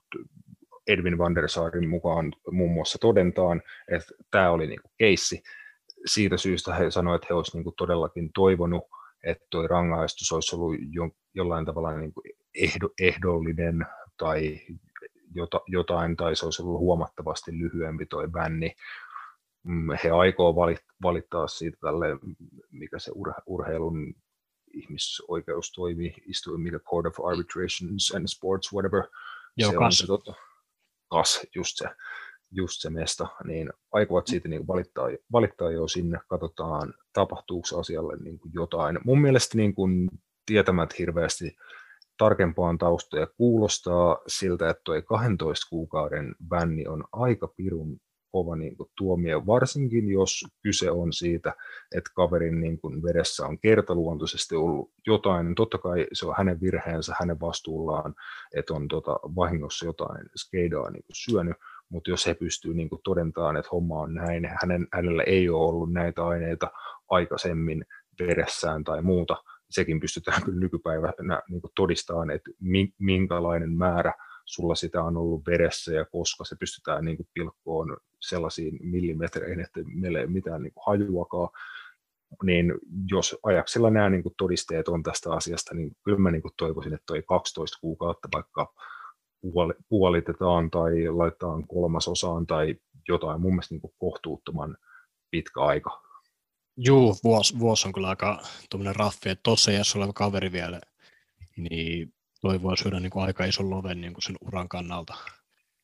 [0.87, 5.43] Edwin van der Saarin mukaan muun muassa todentaan, että tämä oli niin kuin keissi.
[6.05, 8.83] Siitä syystä he sanoivat, että he olisivat niin kuin todellakin toivonut,
[9.23, 12.23] että tuo rangaistus olisi ollut jo, jollain tavalla niin kuin
[12.55, 13.85] ehdo, ehdollinen
[14.17, 14.59] tai
[15.35, 18.75] jota, jotain, tai se olisi ollut huomattavasti lyhyempi tuo bänni.
[19.63, 20.55] Mm, he aikoo
[21.03, 22.07] valittaa siitä tälle,
[22.71, 24.13] mikä se ur, urheilun
[24.73, 29.03] ihmisoikeus toimii, istuin, mikä Court of Arbitrations and Sports, whatever.
[29.57, 29.85] Joo, se kas.
[29.85, 30.33] on se, tota,
[31.13, 31.85] kas, just se,
[32.51, 38.39] just se mesta, niin aikovat siitä niin valittaa, valittaa jo sinne, katsotaan tapahtuuko asialle niin
[38.39, 38.99] kuin jotain.
[39.05, 40.09] Mun mielestä niin kuin
[40.45, 41.55] tietämät hirveästi
[42.17, 47.97] tarkempaan taustoja kuulostaa siltä, että tuo 12 kuukauden bänni on aika pirun
[48.33, 51.53] kova niin kuin, tuomio, varsinkin jos kyse on siitä,
[51.95, 56.61] että kaverin niin kuin, veressä on kertaluontoisesti ollut jotain, niin totta kai se on hänen
[56.61, 58.15] virheensä, hänen vastuullaan,
[58.55, 61.57] että on tota, vahingossa jotain skeidaa niin kuin, syönyt,
[61.89, 65.93] mutta jos he pystyy niin todentamaan, että homma on näin, hänen, hänellä ei ole ollut
[65.93, 66.71] näitä aineita
[67.09, 67.85] aikaisemmin
[68.19, 69.37] veressään tai muuta,
[69.69, 72.51] sekin pystytään kyllä nykypäivänä niin todistamaan, että
[72.99, 74.13] minkälainen määrä
[74.45, 80.19] sulla sitä on ollut veressä ja koska se pystytään niin pilkkoon sellaisiin millimetreihin, että meillä
[80.19, 81.49] ei mitään niin kuin hajuakaan,
[82.43, 82.73] niin
[83.11, 86.93] jos ajaksella nämä niin kuin todisteet on tästä asiasta, niin kyllä mä niin kuin toivoisin,
[86.93, 88.73] että toi 12 kuukautta vaikka
[89.89, 92.75] puolitetaan tai laitetaan kolmasosaan tai
[93.07, 94.77] jotain, mun mielestä niin kuin kohtuuttoman
[95.31, 96.03] pitkä aika.
[96.77, 100.81] Juu, vuosi, vuosi on kyllä aika tuommoinen raffi, että tuossa iässä oleva kaveri vielä,
[101.57, 105.13] niin toi voi syödä niin kuin aika ison loven niin kuin sen uran kannalta.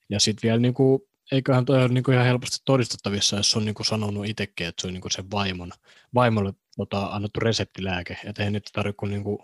[0.09, 3.65] Ja sitten vielä, niin kuin, eiköhän toi ole niin kuin ihan helposti todistettavissa, jos on
[3.65, 5.71] niin kuin sanonut itsekin, että se on niin kuin sen vaimon,
[6.13, 9.39] vaimolle tota, annettu reseptilääke, että ei nyt tarvitse kuin, niin kuin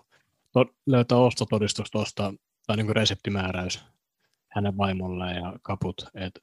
[0.53, 2.33] to, löytää ostotodistus tuosta,
[2.67, 3.85] tai niin kuin reseptimääräys
[4.47, 6.39] hänen vaimolleen ja kaput, että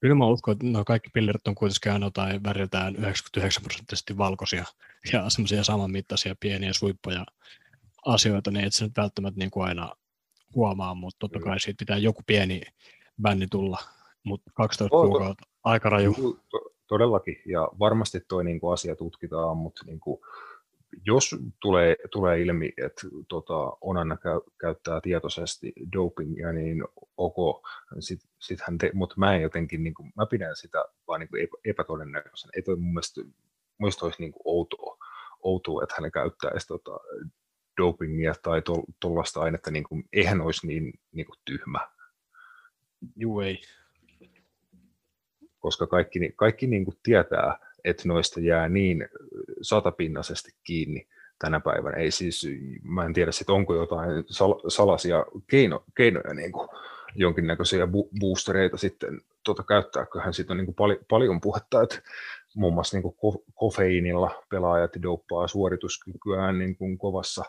[0.00, 4.64] Kyllä mä uskon, että no kaikki pillerit on kuitenkin aina jotain väriltään 99 prosenttisesti valkoisia
[5.12, 7.26] ja semmoisia samanmittaisia pieniä suippoja
[8.06, 9.92] asioita, niin et se nyt välttämättä niin kuin aina
[10.54, 12.62] huomaa, mutta totta kai siitä pitää joku pieni
[13.22, 13.78] bänni tulla,
[14.26, 15.08] mutta 12 Onko?
[15.08, 16.14] kuukautta, aika raju.
[16.86, 20.20] Todellakin, ja varmasti tuo niin kuin asia tutkitaan, mutta niin kuin,
[21.06, 26.84] jos tulee, tulee ilmi, että tota, Onana käy, käyttää tietoisesti dopingia, niin
[27.16, 27.66] ok,
[27.98, 31.28] sit, sit hän te, mutta mä en jotenkin, niin kuin, mä pidän sitä vaan niin
[31.28, 32.50] kuin epä, epätodennäköisenä.
[32.56, 33.34] Ei toi mun mielestä, mun
[33.78, 34.98] mielestä olisi niin kuin outoa,
[35.42, 36.98] outoa, että hän käyttäisi tota,
[37.80, 38.62] dopingia tai
[39.00, 41.78] tuollaista ainetta, niin kuin, eihän olisi niin, niin kuin tyhmä.
[43.16, 43.60] Juu ei.
[45.66, 49.08] Koska kaikki, kaikki niin kuin tietää, että noista jää niin
[49.62, 51.06] satapinnaisesti kiinni
[51.38, 51.96] tänä päivänä.
[51.96, 52.48] Ei siis,
[52.82, 56.68] mä en tiedä sit onko jotain sal- salaisia keino, keinoja niin kuin
[57.14, 62.02] jonkinnäköisiä bu- boostereita sitten tota, käyttääköhän siitä on niin kuin pal- paljon puhetta, että
[62.56, 67.44] muun muassa niin kuin ko- kofeiinilla pelaajat douppaa suorituskykyään niin kuin kovassa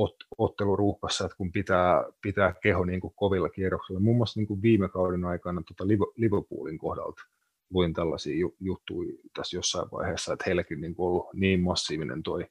[0.00, 4.00] ot- otteluruuhkassa, että kun pitää, pitää keho niin kuin kovilla kierroksilla.
[4.00, 5.84] Muun muassa niin kuin viime kauden aikana tota
[6.16, 7.22] Liverpoolin kohdalta
[7.70, 12.46] luin tällaisia juttuja tässä jossain vaiheessa, että heilläkin niin ollut niin massiivinen toi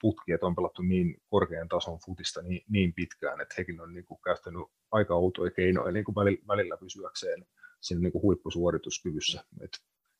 [0.00, 4.04] putki, että on pelattu niin korkean tason futista niin, niin pitkään, että hekin on niin
[4.04, 7.46] kuin käyttänyt aika outoja keinoja niin kuin välillä, välillä pysyäkseen
[7.80, 9.44] siinä niin kuin huippusuorituskyvyssä.
[9.60, 9.70] Et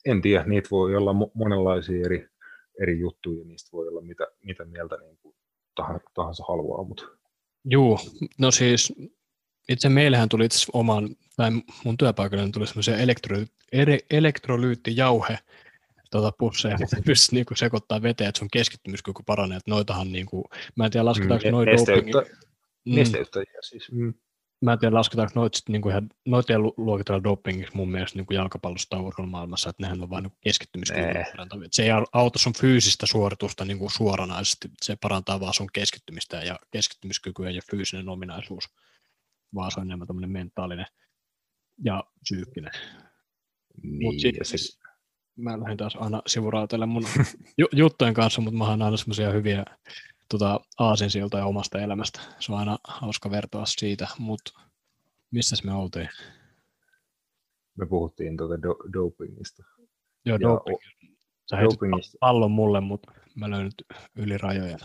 [0.05, 2.29] en tiedä, niitä voi olla monenlaisia eri,
[2.83, 5.37] eri juttuja, ja niistä voi olla mitä, mitä mieltä niin kuin
[6.15, 6.85] tahansa haluaa.
[6.85, 7.05] Mutta.
[7.65, 7.99] Juu,
[8.39, 8.93] no siis
[9.69, 11.51] itse meillähän tuli itse oman, tai
[11.85, 13.37] mun työpaikalle tuli semmoisia elektro,
[14.11, 15.39] elektrolyyttijauhe
[16.11, 20.45] tuota pusseja, mitä pystyt niinku sekoittaa veteen, että sun keskittymiskyky paranee, että noitahan niinku,
[20.77, 22.15] mä en tiedä lasketaanko mm, noin dopingin.
[22.85, 22.95] Mm.
[22.95, 23.93] Nesteyttäjiä siis.
[23.93, 24.15] Mm.
[24.61, 28.33] Mä en tiedä lasketaanko noita sitten niinku ihan, noita ei luokitella dopingiksi mun mielestä niinku
[28.33, 28.97] jalkapallosta
[29.27, 31.69] maailmassa, että nehän on vain niinku keskittymiskykyä parantavia.
[31.73, 37.51] Se ei auta sun fyysistä suoritusta niinku suoranaisesti, se parantaa vaan sun keskittymistä ja keskittymiskykyä
[37.51, 38.69] ja fyysinen ominaisuus
[39.55, 40.87] vaan se on enemmän tämmöinen mentaalinen
[41.85, 42.73] ja psyykkinen.
[43.83, 44.57] Niin, Mut sit, se...
[45.37, 47.05] Mä lähdin taas aina sivuraatelle mun
[47.59, 49.65] ju- juttujen kanssa, mutta mä oon aina semmoisia hyviä
[50.29, 52.21] tota, aasinsiltoja omasta elämästä.
[52.41, 54.61] Se on aina hauska vertoa siitä, mutta
[55.31, 56.09] missä me oltiin?
[57.79, 59.63] Me puhuttiin tuota do- dopingista.
[60.25, 60.79] Joo, ja doping.
[61.51, 62.19] Sä dopingista.
[62.21, 63.85] pallon mulle, mutta mä löin nyt
[64.17, 64.79] yli rajojen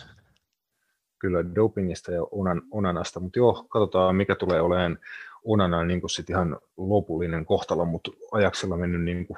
[1.20, 5.00] kyllä dopingista ja onan, onanasta, mutta joo, katsotaan mikä tulee olemaan,
[5.44, 9.38] Onana niin kuin sit ihan lopullinen kohtalo, mutta ajaksella mennyt niin kuin,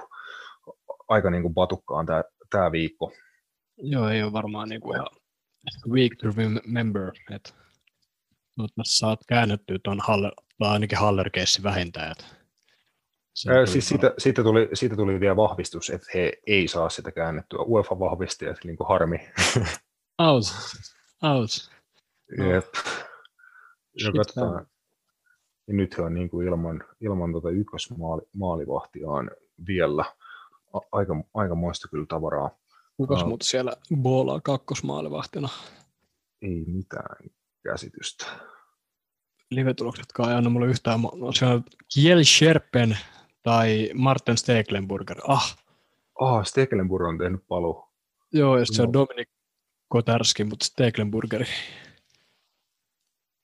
[1.08, 3.12] aika niin kuin patukkaan tämä, tämä viikko.
[3.78, 5.08] Joo, ei ole varmaan niin kuin ihan
[5.90, 7.54] week to remember, että
[8.84, 11.30] saat käännettyä tuon Haller, tai ainakin haller
[11.64, 12.12] vähintään.
[12.12, 12.26] Että
[13.50, 17.60] Ää, siis siitä, siitä, tuli, siitä tuli vielä vahvistus, että he ei saa sitä käännettyä.
[17.60, 19.18] UEFA vahvisti, että niin kuin harmi.
[20.18, 20.54] Aus.
[21.22, 21.72] Aus.
[22.38, 22.76] Jep.
[24.00, 24.68] Ja katsotaan.
[25.68, 29.32] Ja nyt he on niin kuin ilman, ilman tuota ykkösmaalivahtiaan
[29.68, 30.06] vielä
[30.92, 32.50] aika, aika moista kyllä tavaraa.
[32.98, 35.50] Kukas uh, mutta siellä boolaa kakkosmaalivahtina?
[36.42, 37.30] Ei mitään
[37.64, 38.26] käsitystä.
[39.52, 41.00] Live-tuloksetkaan ei anna mulle yhtään.
[41.40, 42.98] Se on Kiel Scherpen
[43.44, 45.18] tai Martin Stekelenburger.
[45.28, 45.58] Ah.
[46.20, 47.84] Ah, Stekelenburg on tehnyt palu.
[48.34, 49.30] Joo, ja se on Dominik
[49.92, 51.46] Kotarski, mutta Stekelenburgeri.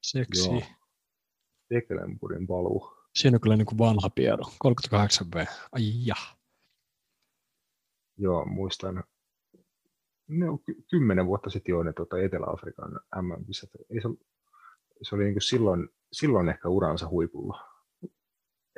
[0.04, 0.50] Seksi.
[0.50, 0.62] Joo.
[1.66, 2.94] Stekelenburgin palu.
[3.16, 5.48] Siinä on kyllä niin kuin vanha Piero, 38V.
[5.72, 6.16] Ai ja.
[8.18, 9.04] Joo, muistan.
[10.28, 13.70] No, kymmenen vuotta sitten jo ne tuota Etelä-Afrikan MM-kisat.
[13.72, 14.10] Se,
[15.02, 17.78] se oli niin kuin silloin, silloin ehkä uransa huipulla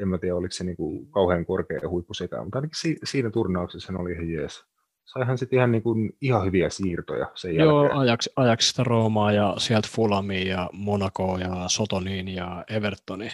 [0.01, 3.93] en mä tiedä, oliko se niinku kauhean korkea huippu sekään, mutta ainakin si- siinä turnauksessa
[3.97, 4.65] oli ihan jees.
[5.13, 7.99] Saihan sitten ihan, niinku, ihan hyviä siirtoja sen Joo, jälkeen.
[7.99, 13.29] ajaks, ajaksista Roomaa ja sieltä Fulamiin ja Monacoa ja Sotoniin ja Evertoni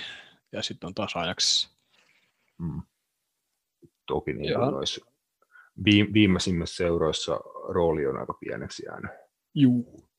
[0.51, 1.69] ja sitten on taas ajaksissa.
[2.57, 2.81] Mm.
[4.07, 5.05] Toki niin noissa
[6.13, 7.35] viimeisimmissä seuroissa
[7.69, 9.11] rooli on aika pieneksi jäänyt.
[9.53, 10.09] Juu.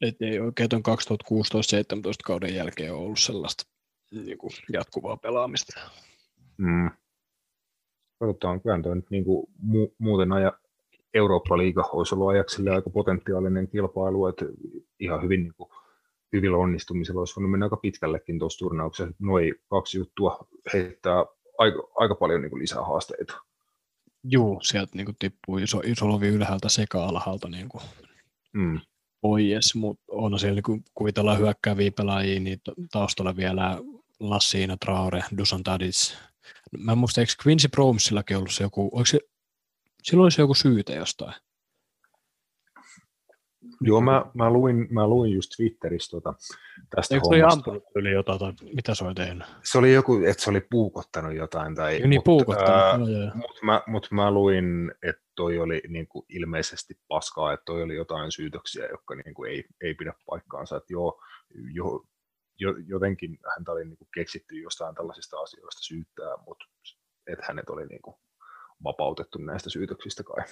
[0.00, 0.84] Et ei oikein tuon 2016-17
[2.24, 3.64] kauden jälkeen ole ollut sellaista
[4.10, 5.80] niin kuin jatkuvaa pelaamista.
[6.56, 6.90] Mm.
[8.18, 10.52] Katsotaan, kyllä toi nyt niin kuin mu- muuten aja,
[11.14, 14.44] Eurooppa-liiga olisi ollut ajaksille aika potentiaalinen kilpailu, että
[15.00, 15.70] ihan hyvin niin kuin,
[16.32, 19.14] hyvillä onnistumisella olisi voinut mennä aika pitkällekin tuossa turnauksessa.
[19.18, 21.24] Noin kaksi juttua heittää
[21.58, 23.34] aika, aika paljon niin kuin lisää haasteita.
[24.24, 27.82] Joo, sieltä niin kuin tippuu iso, iso lovi ylhäältä sekä alhaalta niin kuin
[28.52, 28.80] mm.
[29.20, 32.60] pois, mutta on siellä niin kuin kuvitellaan hyökkääviä pelaajia, niin
[32.92, 33.78] taustalla vielä
[34.20, 36.14] Lassina, Traore, Dusan Tadic.
[36.78, 39.20] Mä en muista, eikö Quincy Promesillakin ollut se joku, oliko se,
[40.02, 41.34] silloin se joku syytä jostain?
[43.80, 46.34] Joo, mä, mä, luin, mä luin just Twitterissä tota,
[46.96, 47.50] tästä Eikö hommasta.
[47.50, 49.46] se ampunut yli jotain, tai mitä se oli tehnyt?
[49.62, 51.74] Se oli joku, että se oli puukottanut jotain.
[51.74, 53.08] Tai, niin, mut, puukottanut.
[53.08, 57.82] Äh, Mutta mä, mut mä luin, että toi oli niin kuin ilmeisesti paskaa, että toi
[57.82, 60.76] oli jotain syytöksiä, jotka niin kuin ei, ei pidä paikkaansa.
[60.76, 61.22] Että joo,
[61.72, 62.04] jo,
[62.86, 66.64] jotenkin häntä oli niin kuin keksitty jostain tällaisista asioista syyttää, mutta
[67.26, 68.16] että hänet oli niin kuin
[68.84, 70.44] vapautettu näistä syytöksistä kai.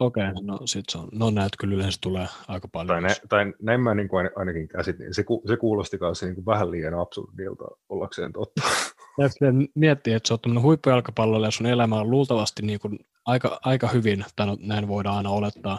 [0.00, 2.88] Okei, okay, no sit se on, no näet kyllä yleensä tulee aika paljon.
[2.88, 6.34] Tai, nä, tai näin mä niin kuin ainakin käsitin, se, ku, se kuulosti kanssa niin
[6.34, 8.62] kuin vähän liian absurdilta ollakseen totta.
[9.18, 9.28] Ja
[9.74, 13.88] miettii, että se on tämmöinen huippujalkapallo ja sun elämä on luultavasti niin kuin aika, aika
[13.88, 15.78] hyvin, tai no, näin voidaan aina olettaa,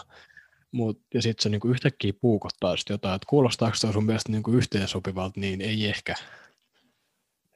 [0.74, 4.52] Mut, ja sitten se niinku yhtäkkiä puukottaa sit jotain, että kuulostaako se sun mielestä niinku
[4.52, 6.16] yhteensopivalta, niin ei ehkä.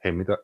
[0.04, 0.38] Hei, mitä,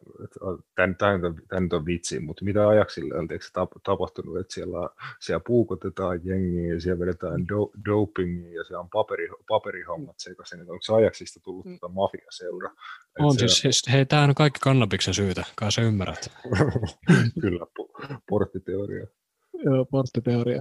[0.99, 3.45] tämä, nyt on vitsi, mutta mitä ajaksille on teikö,
[3.83, 4.89] tapahtunut, että siellä,
[5.21, 10.73] siellä puukotetaan jengiä ja siellä vedetään do, dopingia ja siellä on paperi, paperihommat sekaisin, että
[10.73, 11.79] onko se ajaksista tullut mm.
[11.79, 12.71] tuota mafiaseura?
[13.19, 16.33] On siis, siis, hei, tämä on kaikki kannabiksen syytä, kai sä ymmärrät.
[17.43, 17.67] Kyllä,
[18.29, 19.07] porttiteoria.
[19.65, 20.61] Joo, porttiteoria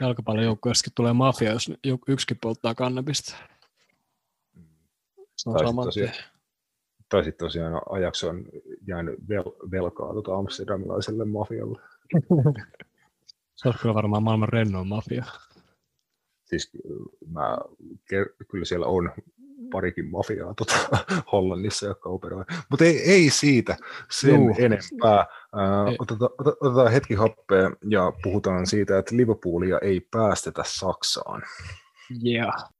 [0.00, 1.72] jalkapallojoukkueessakin tulee mafia, jos
[2.08, 3.36] yksikin polttaa kannabista.
[5.36, 5.84] Se on tai sama.
[5.84, 6.14] Tosiaan,
[7.08, 8.44] tai sitten tosiaan ajaksi on
[8.86, 11.80] jäänyt vel- velkaa tuota amsterdamilaiselle mafialle.
[13.56, 15.24] Se on kyllä varmaan maailman rennoin mafia.
[16.44, 16.70] Siis
[17.26, 17.58] mä,
[18.50, 19.12] kyllä siellä on
[19.72, 20.74] parikin mafiaa tota,
[21.32, 22.44] Hollannissa, jotka operoi.
[22.70, 23.76] Mutta ei, ei siitä
[24.10, 24.54] sen Juu.
[24.58, 25.26] enempää.
[25.56, 31.42] Äh, otetaan, otetaan hetki happea ja puhutaan siitä, että Liverpoolia ei päästetä Saksaan.
[32.24, 32.70] Yeah.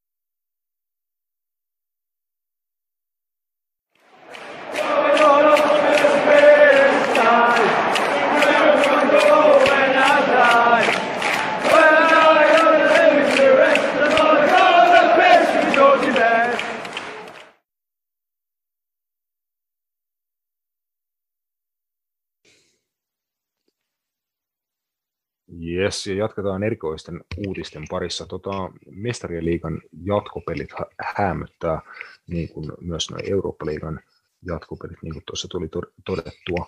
[25.81, 28.27] Yes, ja jatketaan erikoisten uutisten parissa.
[28.27, 28.51] Tota,
[28.91, 30.71] Mestarien liigan jatkopelit
[31.17, 31.81] hämöttää,
[32.27, 34.01] niin kuin myös nuo Eurooppa-liigan
[34.47, 35.69] jatkopelit, niin kuin tuossa tuli
[36.07, 36.67] todettua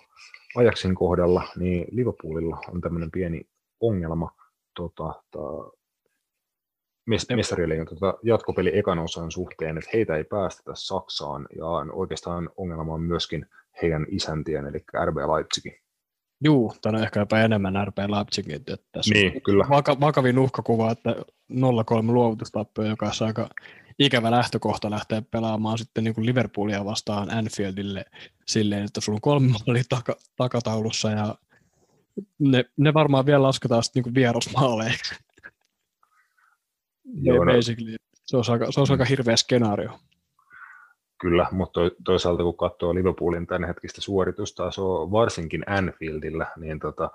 [0.55, 3.41] Ajaksin kohdalla, niin Liverpoolilla on tämmöinen pieni
[3.79, 4.31] ongelma.
[4.75, 5.39] Tota, ta,
[7.35, 13.01] mestariliigan tota, jatkopeli ekan osan suhteen, että heitä ei päästetä Saksaan, ja oikeastaan ongelma on
[13.01, 13.45] myöskin
[13.81, 15.82] heidän isäntien, eli RB Leipzigin.
[16.43, 18.55] Juu, tämä on ehkä jopa enemmän RP Leipzigin.
[18.55, 19.65] Että tässä niin, kyllä.
[19.69, 21.15] Vaka, vakavin uhkakuva, että
[21.51, 21.55] 0-3
[22.03, 23.49] luovutustappio, joka on aika
[23.99, 28.05] ikävä lähtökohta lähteä pelaamaan sitten niin kuin Liverpoolia vastaan Anfieldille
[28.47, 31.35] silleen, että sulla on kolme maalia taka, takataulussa ja
[32.39, 35.15] ne, ne varmaan vielä lasketaan sitten niin vierasmaaleiksi.
[37.21, 37.51] Joo, no.
[38.25, 39.99] Se on aika, se on aika hirveä skenaario.
[41.21, 47.11] Kyllä, mutta toisaalta kun katsoo Liverpoolin tämänhetkistä suoritustasoa, varsinkin Anfieldillä, niin tota,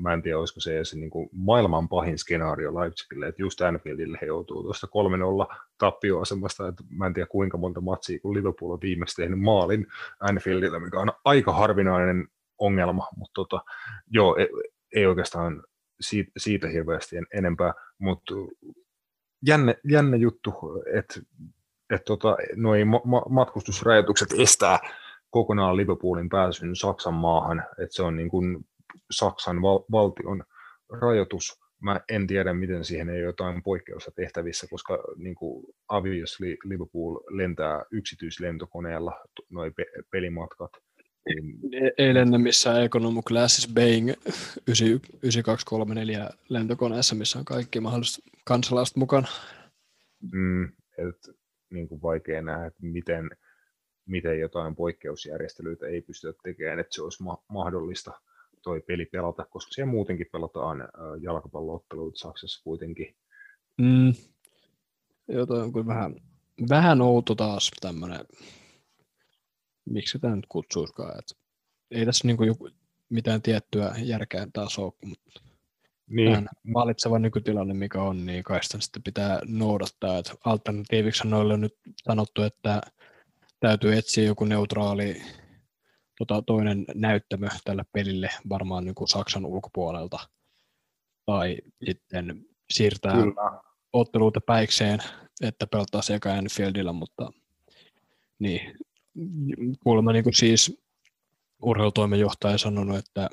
[0.00, 4.18] mä en tiedä, olisiko se edes niin kuin maailman pahin skenaario Leipzigille, että just Anfieldille
[4.20, 4.86] he joutuu tuosta
[5.50, 9.86] 3-0 tappioasemasta, että mä en tiedä kuinka monta matsia, kun Liverpool on viimeksi tehnyt maalin
[10.20, 13.64] Anfieldillä, mikä on aika harvinainen ongelma, mutta tota,
[14.10, 14.48] joo, ei,
[14.94, 15.62] ei oikeastaan
[16.00, 18.34] siitä, siitä hirveästi en, enempää, mutta
[19.46, 20.54] jännä, jännä juttu,
[20.94, 21.20] että
[21.94, 24.78] että tota, noi ma- matkustusrajoitukset estää
[25.30, 28.64] kokonaan Liverpoolin pääsyn Saksan maahan, että se on niin kuin
[29.10, 30.44] Saksan val- valtion
[31.00, 31.62] rajoitus.
[31.82, 37.20] Mä en tiedä, miten siihen ei ole jotain poikkeusta tehtävissä, koska niin kuin obviously Liverpool
[37.28, 39.12] lentää yksityislentokoneella
[39.50, 40.70] noi pe- pelimatkat.
[41.72, 44.12] E-, ei lennä missään Economy Classes Boeing
[44.66, 49.28] 9234 lentokoneessa, missä on kaikki mahdolliset kansalaiset mukana.
[50.32, 50.64] Mm,
[50.98, 51.41] et
[51.72, 53.30] niin kuin vaikea nähdä, että miten,
[54.06, 58.12] miten jotain poikkeusjärjestelyitä ei pystytä tekemään, että se olisi ma- mahdollista
[58.62, 60.88] toi peli pelata, koska siellä muutenkin pelataan
[61.20, 63.16] jalkapallootteluita Saksassa kuitenkin.
[63.78, 64.14] Mm.
[65.28, 66.16] Joo, toi on kyllä vähän,
[66.68, 68.20] vähän outo taas tämmöinen,
[69.84, 71.34] miksi tämä nyt kutsuisikaan, että
[71.90, 72.68] ei tässä niinku joku,
[73.08, 75.51] mitään tiettyä järkeä taas ole, mutta
[76.12, 76.48] niin.
[76.74, 80.18] valitseva nykytilanne, mikä on, niin kai sitä sitten pitää noudattaa.
[80.18, 82.80] Että alternatiiviksi noille on nyt sanottu, että
[83.60, 85.22] täytyy etsiä joku neutraali
[86.18, 90.18] tota, toinen näyttämö tälle pelille, varmaan niin kuin Saksan ulkopuolelta,
[91.26, 93.60] tai sitten siirtää Kyllä.
[93.92, 94.98] otteluita päikseen,
[95.42, 97.32] että pelataan sekä Anfieldillä, mutta
[98.38, 98.76] niin,
[99.82, 100.82] kuulemma niin kuin siis
[101.62, 103.30] urheilutoimenjohtaja sanonut, että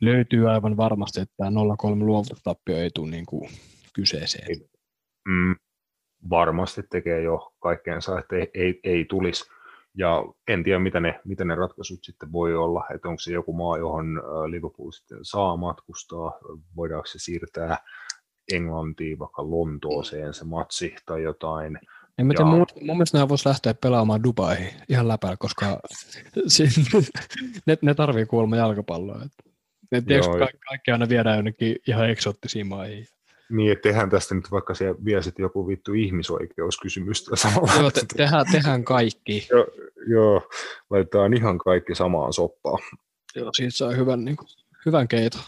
[0.00, 1.52] löytyy aivan varmasti, että tämä 0-3
[1.98, 3.50] luovutustappio ei tule niin kuin
[3.92, 4.48] kyseeseen.
[5.28, 5.56] Mm,
[6.30, 9.44] varmasti tekee jo kaikkeensa, että ei, ei, ei tulisi.
[9.96, 13.52] Ja en tiedä, mitä ne, mitä ne ratkaisut sitten voi olla, että onko se joku
[13.52, 14.06] maa, johon
[14.46, 16.32] Liverpool sitten saa matkustaa,
[16.76, 17.76] voidaanko se siirtää
[18.52, 21.78] Englantiin, vaikka Lontooseen se matsi tai jotain.
[22.18, 25.66] En mä tiedä, mun, mun mielestä nämä voisi lähteä pelaamaan Dubaihin ihan läpäällä, koska
[27.66, 29.22] ne, ne tarvii kuulemma jalkapalloa.
[29.24, 29.53] Että
[29.94, 33.06] et Joo, kaikki, kaikki aina viedään jonnekin ihan eksoottisiin maihin.
[33.50, 37.72] Niin, että tehdään tästä nyt vaikka siellä vie sitten joku vittu ihmisoikeuskysymystä samalla.
[37.80, 39.48] Joo, te, tehdään, tehdään kaikki.
[39.50, 39.66] joo,
[40.06, 40.48] joo,
[40.90, 42.78] laitetaan ihan kaikki samaan soppaan.
[43.36, 44.48] Joo, siitä saa hyvän, niin kuin,
[44.86, 45.38] hyvän keito.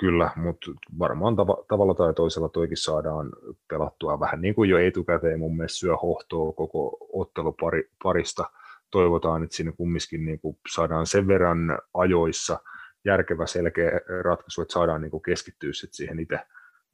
[0.00, 3.30] Kyllä, mutta varmaan tav- tavalla tai toisella toikin saadaan
[3.68, 8.42] pelattua vähän niin kuin jo etukäteen mun mielestä syö hohtoa koko otteluparista.
[8.42, 8.58] Pari,
[8.90, 12.58] toivotaan, että siinä kumminkin niin kuin saadaan sen verran ajoissa
[13.04, 13.90] järkevä selkeä
[14.22, 16.40] ratkaisu, että saadaan niin kuin keskittyä sit siihen itse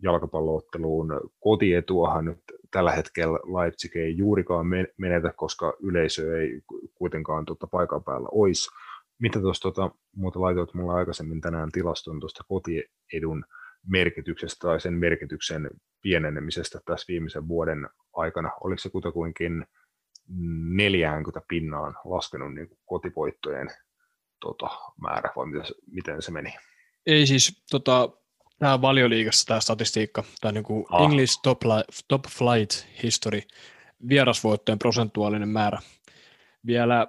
[0.03, 1.21] jalkapallootteluun.
[1.41, 2.39] Kotietuahan nyt
[2.71, 4.67] tällä hetkellä Leipzig ei juurikaan
[4.99, 6.61] menetä, koska yleisö ei
[6.95, 8.71] kuitenkaan tuota paikan päällä olisi.
[9.19, 13.45] Mitä tuossa tuota, muuta laitoit mulle aikaisemmin tänään tilaston tuosta kotiedun
[13.87, 15.71] merkityksestä tai sen merkityksen
[16.03, 18.51] pienenemisestä tässä viimeisen vuoden aikana?
[18.61, 19.67] Oliko se kutakuinkin
[20.29, 23.71] 40 pinnaan laskenut niin kotivoittojen
[24.41, 24.67] tota,
[25.01, 26.55] määrä, vai miten se, miten se meni?
[27.07, 28.09] Ei siis, tota,
[28.59, 31.03] tämä valioliigassa tämä statistiikka, tämä niin kuin ah.
[31.03, 31.61] English top,
[32.09, 33.41] top Flight History,
[34.09, 35.79] vierasvoittojen prosentuaalinen määrä.
[36.67, 37.07] Vielä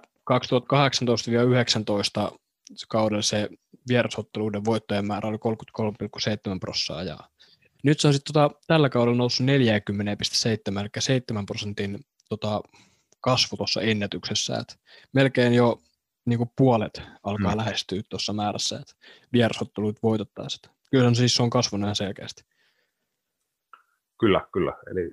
[2.32, 2.38] 2018-2019
[2.88, 3.49] kaudella se
[3.88, 7.17] vierasotteluiden voittojen määrä oli 33,7 prosenttia ja
[7.84, 11.99] nyt se on sitten tota, tällä kaudella noussut 40,7, eli 7 prosentin
[12.30, 12.62] tota,
[13.25, 14.75] kasvu tuossa ennätyksessä, että
[15.13, 15.81] melkein jo
[16.25, 17.58] niin kuin puolet alkaa mm.
[17.58, 18.93] lähestyä tuossa määrässä, että
[19.33, 20.69] vierasotteluit voitottaa sitä.
[20.91, 22.45] Kyllä on siis on kasvanut ihan selkeästi.
[24.19, 24.73] Kyllä, kyllä.
[24.91, 25.12] Eli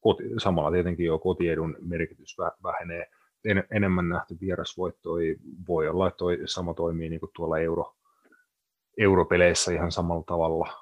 [0.00, 3.10] koti, samalla tietenkin jo kotiedun merkitys vähenee.
[3.44, 5.36] En, enemmän nähty vierasvoittoi
[5.68, 7.96] voi olla, että toi sama toimii niin kuin tuolla euro,
[8.98, 10.72] europeleissä ihan samalla tavalla.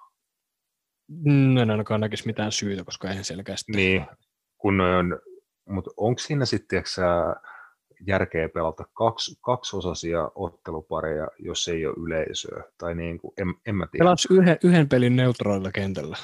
[1.08, 3.72] Mm, en ainakaan näkisi mitään syytä, koska eihän selkeästi.
[3.72, 4.06] Niin,
[4.58, 5.20] kun on
[5.70, 6.84] mutta onko siinä sitten
[8.06, 12.64] järkeä pelata kaksi, kaksiosaisia ottelupareja, jos ei ole yleisöä.
[12.78, 14.04] Tai niin kuin, en, en mä tiedä.
[14.04, 16.16] Pelas yhden, yhden pelin neutraalilla kentällä.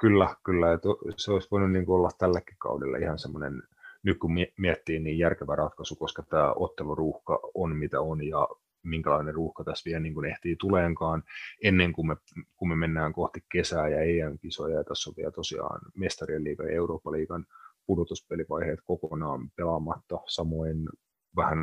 [0.00, 0.72] Kyllä, kyllä.
[0.72, 3.62] Että se olisi voinut niin olla tälläkin kaudella ihan semmoinen,
[4.02, 8.48] nyt kun miettii, niin järkevä ratkaisu, koska tämä otteluruuhka on mitä on ja
[8.82, 11.22] minkälainen ruuhka tässä vielä niin kuin ehtii tuleenkaan
[11.62, 12.16] ennen kuin me,
[12.56, 14.76] kun me mennään kohti kesää ja EM-kisoja.
[14.76, 17.46] Ja tässä on vielä tosiaan Mestarien liigan ja Euroopan liigan
[17.86, 20.88] pudotuspelivaiheet kokonaan pelaamatta, samoin
[21.36, 21.58] vähän,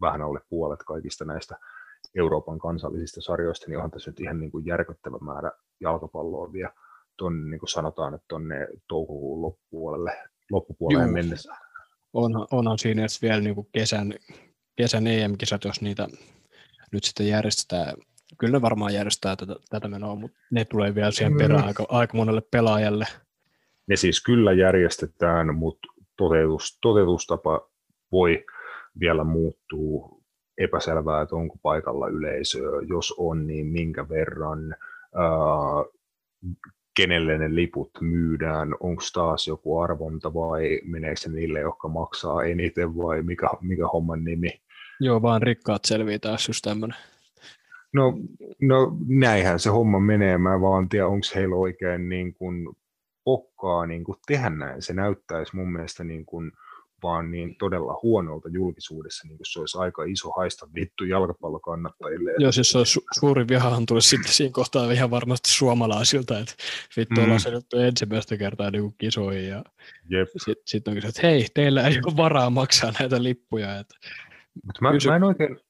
[0.00, 1.56] vähän alle puolet kaikista näistä
[2.14, 5.50] Euroopan kansallisista sarjoista, niin onhan tässä nyt ihan niin kuin järkyttävä määrä
[5.80, 6.72] jalkapalloa vielä
[7.16, 10.18] tuonne, niin kuin sanotaan, että tuonne toukokuun loppupuolelle,
[10.50, 11.12] loppupuolelle Juu.
[11.12, 11.54] mennessä.
[12.12, 14.14] Onhan, onhan siinä vielä niin kuin kesän,
[14.76, 16.08] kesän EM-kisat, jos niitä
[16.92, 17.94] nyt sitten järjestetään.
[18.38, 21.66] Kyllä ne varmaan järjestää tätä, tätä menoa, mutta ne tulee vielä siihen perään mm.
[21.66, 23.04] aika, aika monelle pelaajalle–
[23.88, 27.68] ne siis kyllä järjestetään, mutta toteutus, toteutustapa
[28.12, 28.44] voi
[29.00, 30.18] vielä muuttua
[30.58, 34.74] epäselvää, että onko paikalla yleisöä, jos on, niin minkä verran,
[35.14, 35.84] ää,
[36.96, 42.96] kenelle ne liput myydään, onko taas joku arvonta vai meneekö se niille, jotka maksaa eniten
[42.96, 44.60] vai mikä, mikä homman nimi.
[45.00, 46.98] Joo, vaan rikkaat selviää taas just tämmöinen.
[47.92, 48.18] No,
[48.62, 52.68] no näinhän se homma menee, mä vaan tiedä, onko heillä oikein niin kuin
[53.28, 54.82] pokkaa niin kuin tehdä näin.
[54.82, 56.52] Se näyttäisi mun mielestä niin kuin
[57.02, 62.32] vaan niin todella huonolta julkisuudessa, niin kuin se olisi aika iso haista vittu jalkapallokannattajille.
[62.38, 66.54] Joo, siis se olisi su- suuri vihahan tulisi sitten siinä kohtaa ihan varmasti suomalaisilta, että
[66.96, 67.22] vittu mm.
[67.22, 69.64] ollaan sedottu ensimmäistä kertaa niin kisoihin ja
[70.36, 73.78] sitten sit on kysynyt, että hei, teillä ei ole varaa maksaa näitä lippuja.
[73.78, 73.94] Että
[74.64, 75.60] Mut mä, kysy- mä en oikein,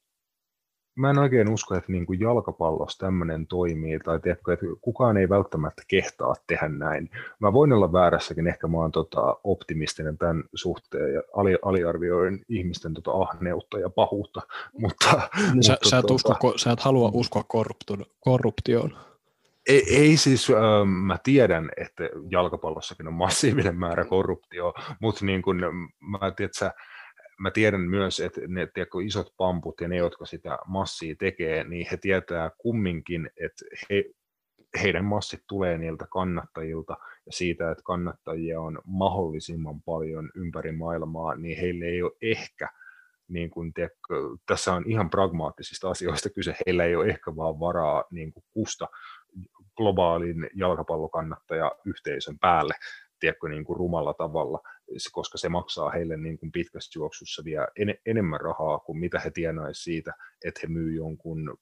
[0.99, 5.29] mä en oikein usko, että niin kuin jalkapallossa tämmöinen toimii, tai tiedätkö, että kukaan ei
[5.29, 7.11] välttämättä kehtaa tehdä näin.
[7.39, 12.95] Mä voin olla väärässäkin, ehkä mä oon tota, optimistinen tämän suhteen, ja ali, aliarvioin ihmisten
[12.95, 14.41] tota, ahneutta ja pahuutta,
[14.81, 15.31] mutta...
[15.53, 17.45] Niin sä, mutta, sä, et tota, usko, sä et halua uskoa
[18.21, 18.97] korruptioon.
[19.69, 25.57] Ei, ei siis, äh, mä tiedän, että jalkapallossakin on massiivinen määrä korruptio, mutta niin kun,
[26.01, 26.75] mä tiedän, että
[27.39, 31.87] mä tiedän myös, että ne tiedätkö, isot pamput ja ne, jotka sitä massia tekee, niin
[31.91, 34.05] he tietää kumminkin, että he,
[34.83, 41.59] heidän massit tulee niiltä kannattajilta ja siitä, että kannattajia on mahdollisimman paljon ympäri maailmaa, niin
[41.59, 42.69] heille ei ole ehkä,
[43.29, 44.15] niin kuin tiedätkö,
[44.47, 48.89] tässä on ihan pragmaattisista asioista kyse, heillä ei ole ehkä vaan varaa niin kuin kusta
[49.77, 52.75] globaalin jalkapallokannattaja yhteisön päälle,
[53.21, 54.61] tiedätkö, niin kuin rumalla tavalla,
[55.13, 59.31] koska se maksaa heille niin kuin pitkässä juoksussa vielä en, enemmän rahaa kuin mitä he
[59.31, 60.13] tienaisivat siitä,
[60.45, 61.59] että he myy jonkun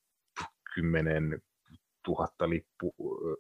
[0.74, 1.42] kymmenen
[2.04, 2.94] tuhatta lippu,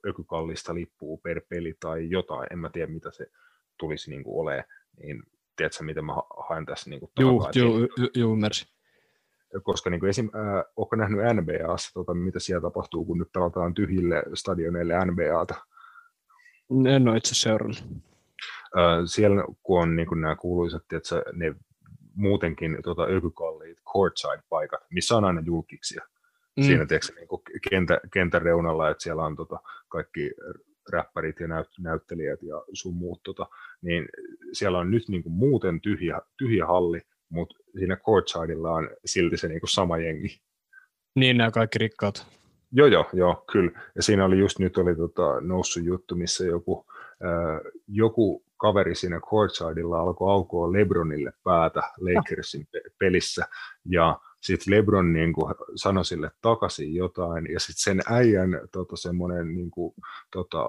[0.08, 3.26] ökykallista lippua per peli tai jotain, en mä tiedä mitä se
[3.78, 4.64] tulisi niin kuin olemaan,
[4.98, 5.22] niin
[5.56, 6.12] tiedätkö miten mä
[6.48, 8.68] haen tässä niin kuin Juu, juu, juu, ymmärsin.
[9.62, 13.74] Koska niin kuin esim, äh, onko nähnyt NBAssa, tota, mitä siellä tapahtuu, kun nyt pelataan
[13.74, 15.54] tyhjille stadioneille NBAta?
[16.94, 17.84] En ole itse seurannut
[19.06, 21.54] siellä kun on niin kuin nämä kuuluisat, että ne
[22.14, 26.02] muutenkin tota, ökykalliit courtside-paikat, missä on aina julkiksia.
[26.56, 26.62] Mm.
[26.62, 29.58] Siinä tiedätkö, niin kuin kentä, kentän reunalla, että siellä on tota,
[29.88, 30.30] kaikki
[30.92, 33.46] räppärit ja näyt, näyttelijät ja sun muut, tota,
[33.82, 34.08] niin
[34.52, 39.48] siellä on nyt niin kuin muuten tyhjä, tyhjä halli, mutta siinä courtsidella on silti se
[39.48, 40.40] niin kuin sama jengi.
[41.14, 42.26] Niin, nämä kaikki rikkaat.
[42.72, 43.80] Joo, joo, joo, kyllä.
[43.94, 46.86] Ja siinä oli just nyt oli tota, noussut juttu, missä joku,
[47.24, 53.46] äh, joku kaveri siinä courtsidella alkoi aukoa Lebronille päätä Lakersin pelissä,
[53.90, 59.54] ja sitten Lebron niin kuin, sanoi sille takaisin jotain, ja sitten sen äijän tota, semmoinen
[59.54, 59.94] niin kuin,
[60.32, 60.68] tota,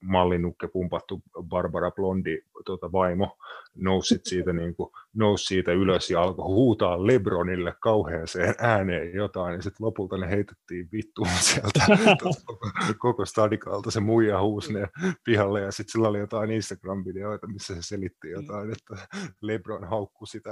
[0.00, 3.36] mallinukke pumpattu Barbara Blondi tota, vaimo
[3.74, 9.62] nousi siitä, niin kuin, nousi siitä ylös ja alkoi huutaa Lebronille kauheaseen ääneen jotain, ja
[9.62, 11.86] sitten lopulta ne heitettiin vittuun sieltä
[12.22, 12.58] koko,
[12.98, 13.90] koko stadikalta.
[13.90, 14.86] Se muija huusi ne
[15.24, 19.08] pihalle, ja sitten sillä oli jotain Instagram-videoita, missä se selitti jotain, että
[19.40, 20.50] Lebron haukkui sitä.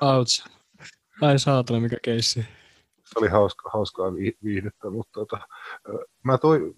[0.00, 0.48] Ouch.
[1.20, 2.46] Ai saatana, mikä keissi.
[3.04, 4.12] Se oli hauska, hauskaa
[4.44, 5.38] viihdettä, mutta tota,
[6.22, 6.74] mä toi,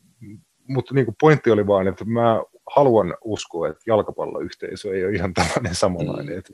[0.68, 5.34] mutta niin kuin pointti oli vaan, että mä haluan uskoa, että jalkapalloyhteisö ei ole ihan
[5.34, 6.34] tällainen samanlainen.
[6.34, 6.38] Mm.
[6.38, 6.52] Että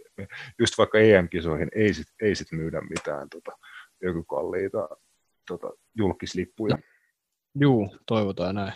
[0.58, 3.58] just vaikka EM-kisoihin ei sit, ei sit myydä mitään tota,
[4.02, 4.88] joku kalliita
[5.48, 6.78] tota, julkislippuja.
[7.60, 8.72] Juu, toivotaan näin.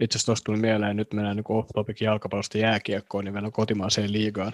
[0.00, 4.52] Itse asiassa tuosta tuli mieleen, nyt mennään niin off-topic jalkapallosta jääkiekkoon, niin mennään kotimaaseen liigaan.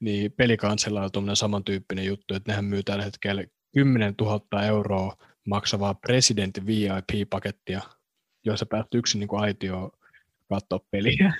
[0.00, 3.44] Niin pelikansella on tuommoinen samantyyppinen juttu, että nehän myy tällä hetkellä
[3.74, 5.16] 10 000 euroa
[5.46, 7.80] maksavaa presidentin VIP-pakettia
[8.44, 9.92] joissa päästä yksin niin aitio
[10.48, 11.34] katsoa peliä.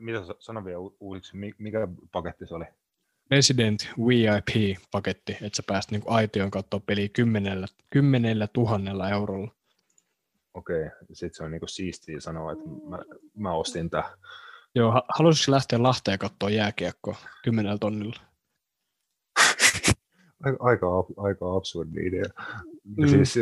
[0.00, 2.64] Mitä sano vielä uusiksi, mikä paketti se oli?
[3.30, 9.50] Resident VIP-paketti, että sä pääst niin aition katsoa peliä kymmenellä, kymmenellä tuhannella eurolla.
[10.54, 10.90] Okei, okay.
[11.12, 12.98] sitten se on niin siistiä sanoa, että mä,
[13.34, 14.10] mä ostin tämän.
[14.74, 18.20] Joo, haluaisitko lähteä Lahteen katsoa jääkiekkoa kymmenellä tonnilla?
[20.60, 20.86] aika,
[21.16, 22.24] aika absurdi idea.
[22.96, 23.08] Mm.
[23.08, 23.38] Siis,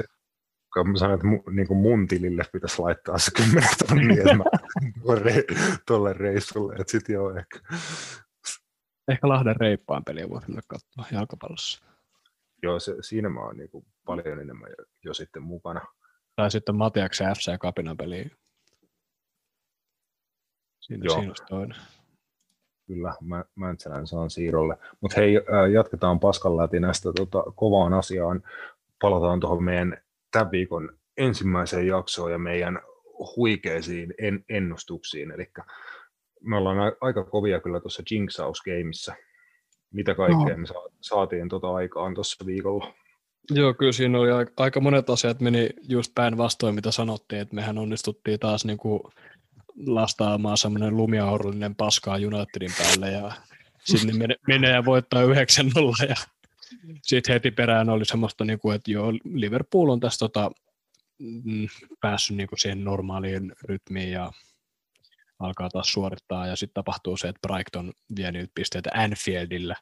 [0.74, 4.34] kun mä sanoin, että mu, niin kuin mun tilille pitäisi laittaa se 10 tonnia, että
[4.34, 4.44] mä
[5.86, 7.60] tuolle reissulle, että sit joo ehkä.
[9.08, 11.84] Ehkä Lahden reippaan peliä voisi mennä katsoa jalkapallossa.
[12.62, 15.80] Joo, se, siinä mä oon niin kuin paljon enemmän jo, jo sitten mukana.
[16.36, 18.30] Tai sitten Matiaksen FC Kapinan peli.
[20.80, 21.16] Siinä, Joo.
[21.16, 21.76] siinä toinen.
[22.86, 24.76] Kyllä, mä, Mäntsälän saan siirrolle.
[25.00, 25.34] Mutta hei,
[25.72, 28.42] jatketaan paskan läpi näistä tota, kovaan asiaan.
[29.00, 29.96] Palataan tuohon meidän
[30.30, 32.80] tämän viikon ensimmäiseen jaksoon ja meidän
[33.36, 35.30] huikeisiin en, ennustuksiin.
[35.30, 35.50] Eli
[36.40, 39.14] me ollaan aika kovia kyllä tuossa Jinxaus Gameissa.
[39.92, 40.58] Mitä kaikkea no.
[40.58, 40.66] me
[41.00, 42.94] saatiin tuota aikaan tuossa viikolla?
[43.50, 48.40] Joo, kyllä siinä oli aika monet asiat meni just päinvastoin, mitä sanottiin, että mehän onnistuttiin
[48.40, 49.00] taas niin kuin
[49.86, 53.32] lastaamaan semmoinen lumiaurollinen paskaa Unitedin päälle ja
[53.84, 55.28] sinne menee, menee ja voittaa 9-0
[56.08, 56.14] ja
[57.02, 60.50] sitten heti perään oli semmoista, niin kuin, että joo, Liverpool on tässä tota,
[61.18, 61.66] mm,
[62.00, 64.32] päässyt niin kuin siihen normaaliin rytmiin ja
[65.38, 69.76] alkaa taas suorittaa ja sitten tapahtuu se, että Brighton vie nyt pisteitä Anfieldillä.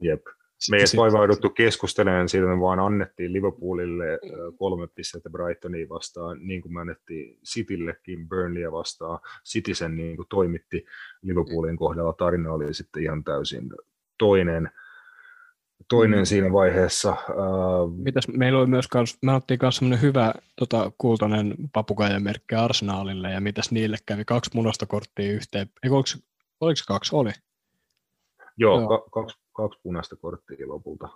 [0.00, 0.22] Jep.
[0.70, 4.04] Me ei edes vaivauduttu keskustelemaan siitä, me vaan annettiin Liverpoolille
[4.58, 9.18] kolme pistettä Brightoniin vastaan, niin kuin me annettiin Cityillekin Burnleyä vastaan.
[9.44, 10.84] City sen niin kuin toimitti
[11.22, 12.12] Liverpoolin kohdalla.
[12.12, 13.70] Tarina oli sitten ihan täysin
[14.18, 14.70] toinen.
[15.88, 17.16] Toinen siinä vaiheessa.
[17.96, 23.40] Mitäs, meillä oli myös, kans, me otettiin myös semmoinen hyvä tota, kultainen papukaijamerkki Arsenaalille, ja
[23.40, 24.24] mitäs niille kävi?
[24.24, 25.70] Kaksi munasta korttia yhteen.
[25.82, 26.08] Eikö, oliko,
[26.60, 27.16] oliko kaksi?
[27.16, 27.30] Oli.
[28.56, 28.88] Joo, Joo.
[28.88, 31.08] Ka- kaksi, kaksi punaista korttia lopulta.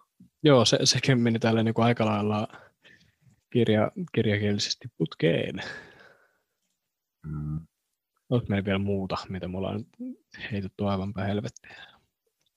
[0.43, 2.49] Joo, se, sekin meni tällä niin kuin aika lailla
[3.51, 5.61] kirja, kirjakielisesti putkeen.
[7.27, 7.61] Mm.
[8.31, 9.85] Onko meillä vielä muuta, mitä me ollaan
[10.53, 11.77] heitetty aivan päin helvettiin?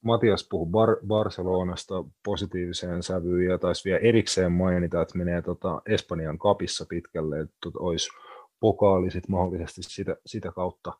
[0.03, 6.37] Matias puhui Bar- Barcelonasta positiiviseen sävyyn ja taisi vielä erikseen mainita, että menee tota Espanjan
[6.37, 8.09] kapissa pitkälle, että tota olisi
[8.59, 10.93] pokaalisit mahdollisesti sitä, sitä kautta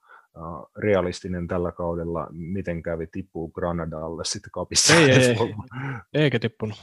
[0.78, 4.96] realistinen tällä kaudella, miten kävi, tippuu Granadalle sitten kapissa.
[4.96, 5.38] Ei, ei, ei.
[6.24, 6.78] eikä tippunut.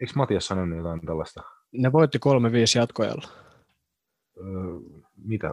[0.00, 1.42] Eikö Matias sanonut jotain tällaista?
[1.72, 3.28] Ne voitti 3-5 jatkojalla.
[4.38, 4.44] Öö,
[5.16, 5.50] mitä?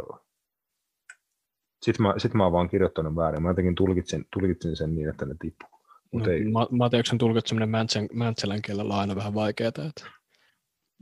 [1.83, 3.43] Sitten mä, sit mä oon vaan kirjoittanut väärin.
[3.43, 5.69] Mä jotenkin tulkitsin, tulkitsin sen niin, että ne tippuu.
[6.13, 6.45] no, ei.
[6.45, 7.69] Ma- Matiaksen tulkitseminen
[8.13, 9.67] Mäntsälän kielellä on aina vähän vaikeaa.
[9.67, 10.05] Että...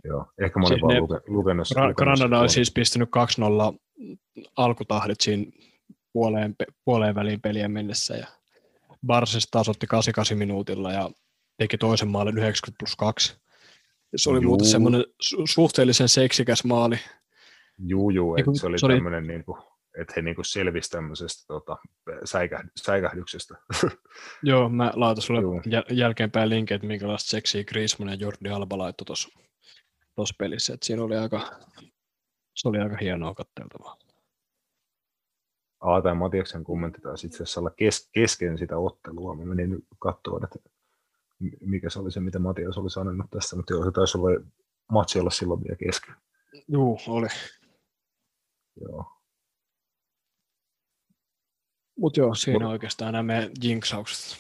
[0.04, 1.68] Joo, ehkä mä olin siis vaan ne, luke, lukenut.
[1.68, 3.78] Gra- Granada on siis pistänyt 2-0
[4.58, 5.52] alkutahdit siinä
[6.14, 6.56] puoleen,
[6.86, 8.28] puoleen väliin pelien mennessä ja
[9.06, 11.10] Barses taas otti 88 minuutilla ja
[11.58, 13.38] teki toisen maalin 90 plus 2.
[14.16, 14.50] Se oli juu.
[14.50, 16.96] muuten semmoinen su- suhteellisen seksikäs maali.
[17.78, 19.58] Juu, juu, että se oli tämmöinen, niin kuin,
[19.98, 21.78] että he niin kuin selvisi tämmöisestä tota,
[22.10, 23.56] säikäh- säikähdyksestä.
[24.44, 29.06] Joo, mä laitan sulle jäl- jälkeenpäin linkin, että minkälaista seksiä Griezmann ja Jordi Alba laittoi
[29.06, 30.74] tuossa pelissä.
[30.74, 31.60] että siinä oli aika,
[32.56, 33.98] se oli aika hienoa katseltavaa.
[35.80, 39.36] A, tai Matiaksen kommentti taisi itse asiassa olla kes- kesken sitä ottelua.
[39.36, 40.70] Mä menin nyt katsomaan, että
[41.62, 44.30] mikä se oli se, mitä Matias oli sanonut tässä, mutta joo, se taisi olla
[44.92, 46.16] matsi olla silloin vielä kesken.
[46.68, 47.28] Joo, oli.
[48.82, 49.21] Joo.
[52.02, 54.38] Mutta joo, siinä Mut, oikeastaan nämä jinksaukset.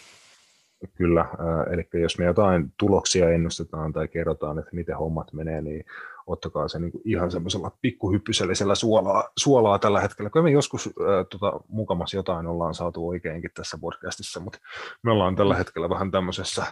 [0.96, 5.86] Kyllä, äh, eli jos me jotain tuloksia ennustetaan tai kerrotaan, että miten hommat menee, niin
[6.28, 10.30] ottakaa se niin ihan semmoisella pikkuhyppysellisellä suolaa, suolaa tällä hetkellä.
[10.30, 14.60] Kyllä me joskus äh, tota, mukamassa jotain ollaan saatu oikeinkin tässä podcastissa, mutta
[15.04, 16.66] me ollaan tällä hetkellä vähän tämmöisessä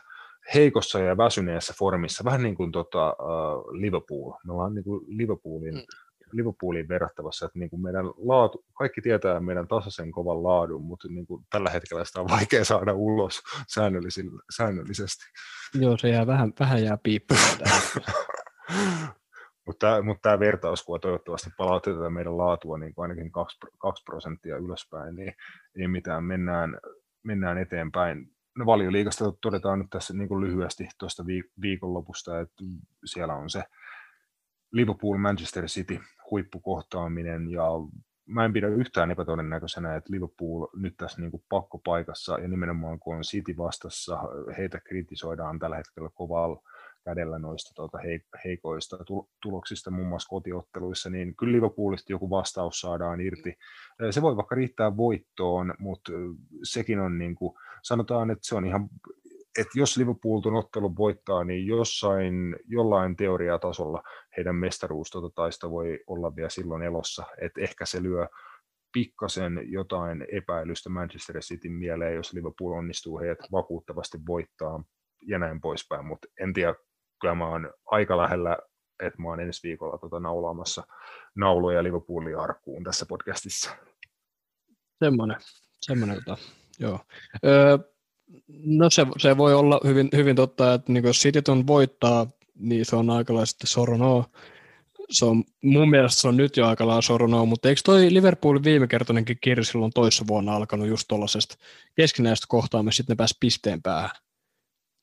[0.54, 4.34] heikossa ja väsyneessä formissa, vähän niin kuin tota, uh, Liverpool.
[4.46, 5.82] Me ollaan niin kuin Liverpoolin mm.
[6.38, 11.28] Liverpooliin verrattavassa, että niin kuin meidän laatu, kaikki tietää meidän tasaisen kovan laadun, mutta niin
[11.28, 13.42] kuin tällä hetkellä sitä on vaikea saada ulos
[14.58, 15.26] säännöllisesti.
[15.74, 17.40] Joo, se jää vähän, vähän jää piippuun.
[19.66, 24.58] mutta mut tämä vertauskuva toivottavasti palauttaa tätä meidän laatua niin kuin ainakin 2, 2 prosenttia
[24.58, 25.34] ylöspäin, niin
[25.80, 26.78] ei mitään, mennään,
[27.24, 28.32] mennään eteenpäin.
[28.58, 31.24] No valioliikasta todetaan nyt tässä niin kuin lyhyesti tuosta
[31.62, 32.64] viikonlopusta, että
[33.06, 33.64] siellä on se
[34.72, 36.00] Liverpool Manchester City
[36.32, 37.66] huippukohtaaminen ja
[38.26, 43.16] mä en pidä yhtään epätodennäköisenä, että Liverpool nyt tässä niin kuin pakkopaikassa ja nimenomaan kun
[43.16, 44.20] on City vastassa,
[44.58, 46.62] heitä kritisoidaan tällä hetkellä kovalla
[47.06, 47.98] kädellä noista tuota
[48.46, 48.98] heikoista
[49.42, 53.58] tuloksista, muun muassa kotiotteluissa, niin kyllä Liverpoolista joku vastaus saadaan irti.
[54.12, 56.12] Se voi vaikka riittää voittoon, mutta
[56.64, 57.54] sekin on niin kuin,
[57.84, 58.90] sanotaan, että se on ihan
[59.60, 64.03] että jos Liverpool tuon ottelun voittaa, niin jossain, jollain teoriatasolla
[64.38, 68.28] heidän mestaruustotaista voi olla vielä silloin elossa, että ehkä se lyö
[68.93, 74.84] pikkasen jotain epäilystä Manchester Cityn mieleen, jos Liverpool onnistuu heidät vakuuttavasti voittaa
[75.28, 76.76] ja näin poispäin, mutta en tiedä,
[77.22, 78.57] kyllä mä oon aika lähellä,
[79.03, 80.84] että mä oon ensi viikolla tota naulaamassa
[81.36, 83.76] nauluja Liverpoolin arkkuun tässä podcastissa.
[84.99, 85.38] Semmoinen,
[85.82, 86.38] semmoinen tota,
[86.80, 86.99] joo.
[87.45, 87.78] Öö,
[88.66, 92.28] no se, se, voi olla hyvin, hyvin totta, että niin jos City on voittaa,
[92.60, 94.30] niin se on aika lailla soronoa
[95.10, 98.64] se on, mun mielestä se on nyt jo aika lailla soronoa, mutta eikö toi Liverpoolin
[98.64, 101.56] viimekertainenkin kirja silloin toissa vuonna alkanut just tuollaisesta
[101.96, 104.10] keskinäisestä kohtaamista, sitten ne pääsi pisteen päähän.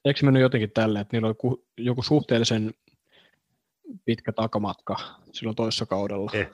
[0.05, 2.75] Eikö se mennyt jotenkin tälle, että niillä oli joku suhteellisen
[4.05, 4.97] pitkä takamatka
[5.33, 6.31] silloin toissa kaudella?
[6.35, 6.47] Ei,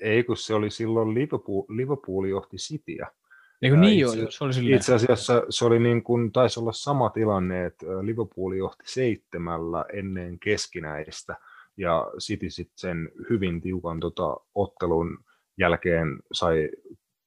[0.00, 3.10] ei kun se oli silloin Liverpool, Liverpool johti Cityä.
[3.62, 4.76] Eikö niin itse, joo, se oli silleen.
[4.76, 10.38] Itse asiassa se oli niin kuin, taisi olla sama tilanne, että Liverpool johti seitsemällä ennen
[10.38, 11.36] keskinäistä–
[11.76, 15.18] ja City sitten sen hyvin tiukan tota, ottelun
[15.58, 16.70] jälkeen sai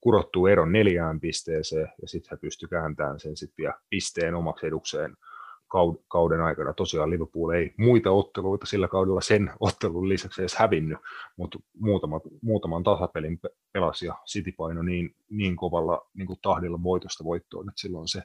[0.02, 5.18] kurottua eron neljään pisteeseen, ja sitten hän pystyi kääntämään sen sitten pisteen omaksi edukseen
[6.07, 6.74] kauden aikana.
[6.74, 10.97] Tosiaan Liverpool ei muita otteluita sillä kaudella sen ottelun lisäksi edes hävinnyt,
[11.38, 13.39] mutta muutama, muutaman tasapelin
[13.74, 18.24] pelasi ja City paino niin, niin kovalla niin kuin tahdilla voitosta voittoon, että silloin se,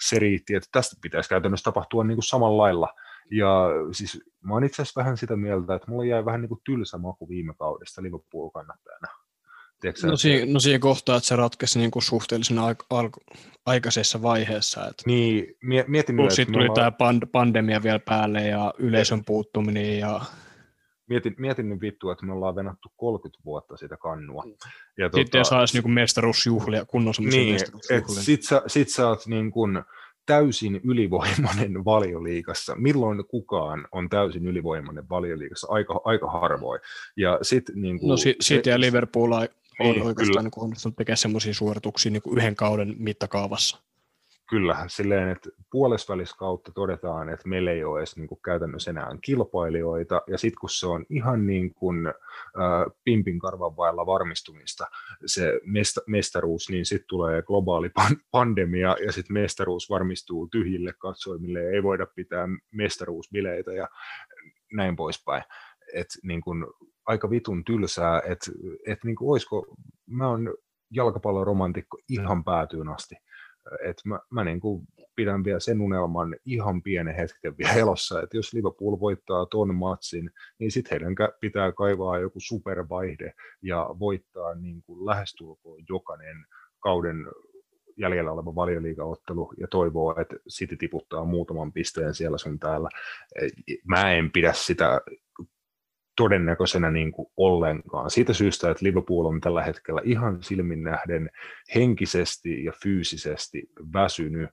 [0.00, 2.88] se riitti, että tästä pitäisi käytännössä tapahtua niin kuin samalla lailla
[3.30, 6.60] ja siis mä oon itse asiassa vähän sitä mieltä, että mulla jäi vähän niin kuin
[6.64, 9.25] tylsä maku viime kaudesta Liverpool-kannattajana.
[9.80, 13.10] Tiedätkö, no, siinä, no siinä kohtaa, että se ratkesi niin kuin suhteellisen aik- al-
[13.66, 14.86] aikaisessa vaiheessa.
[14.88, 15.46] Että niin,
[15.86, 19.98] mietin Plus sitten tuli tämä pand- pandemia vielä päälle ja yleisön puuttuminen.
[19.98, 20.20] Ja...
[21.08, 24.44] Mietin, mietin nyt vittua, että me ollaan venattu 30 vuotta sitä kannua.
[24.98, 28.22] Ja sitten tota, saisi niin mestaruusjuhlia, kunnon niin, mestaruusjuhlia.
[28.22, 29.82] Sitten sä, sit sä oot niin kuin,
[30.26, 32.74] täysin ylivoimainen valioliikassa.
[32.74, 35.66] Milloin kukaan on täysin ylivoimainen valioliikassa?
[35.70, 36.80] Aika, aika harvoin.
[37.16, 39.32] Ja sit, niin kuin, no si- City ja Liverpool
[39.80, 43.86] on niin, oikeastaan niin onnistunut tekemään sellaisia suorituksia niin kuin yhden kauden mittakaavassa.
[44.48, 45.50] Kyllähän silleen, että
[46.38, 50.70] kautta todetaan, että meillä ei ole edes niin kuin käytännössä enää kilpailijoita, ja sitten kun
[50.70, 52.14] se on ihan niin kuin äh,
[53.04, 54.86] pimpin karvan vailla varmistumista
[55.26, 61.62] se mesta- mestaruus, niin sitten tulee globaali pan- pandemia, ja sitten mestaruus varmistuu tyhjille katsoimille,
[61.62, 63.88] ja ei voida pitää mestaruusbileitä ja
[64.72, 65.42] näin poispäin.
[65.94, 66.66] Et niin kuin
[67.06, 68.52] aika vitun tylsää, että
[68.86, 69.66] et niin kuin olisiko,
[70.06, 70.54] mä oon
[70.90, 73.14] jalkapalloromantikko ihan päätyyn asti,
[73.84, 74.86] et mä, mä niin kuin
[75.16, 80.30] pidän vielä sen unelman ihan pienen hetken vielä elossa, että jos Liverpool voittaa ton matsin,
[80.58, 83.32] niin sitten heidän pitää kaivaa joku supervaihde
[83.62, 86.36] ja voittaa niin kuin lähestulkoon jokainen
[86.80, 87.26] kauden
[87.98, 92.88] jäljellä oleva valioliigaottelu ja toivoo, että City tiputtaa muutaman pisteen siellä sun täällä.
[93.84, 95.00] Mä en pidä sitä
[96.16, 98.10] todennäköisenä niin kuin ollenkaan.
[98.10, 101.30] Siitä syystä, että Liverpool on tällä hetkellä ihan silmin nähden
[101.74, 103.62] henkisesti ja fyysisesti
[103.92, 104.50] väsynyt.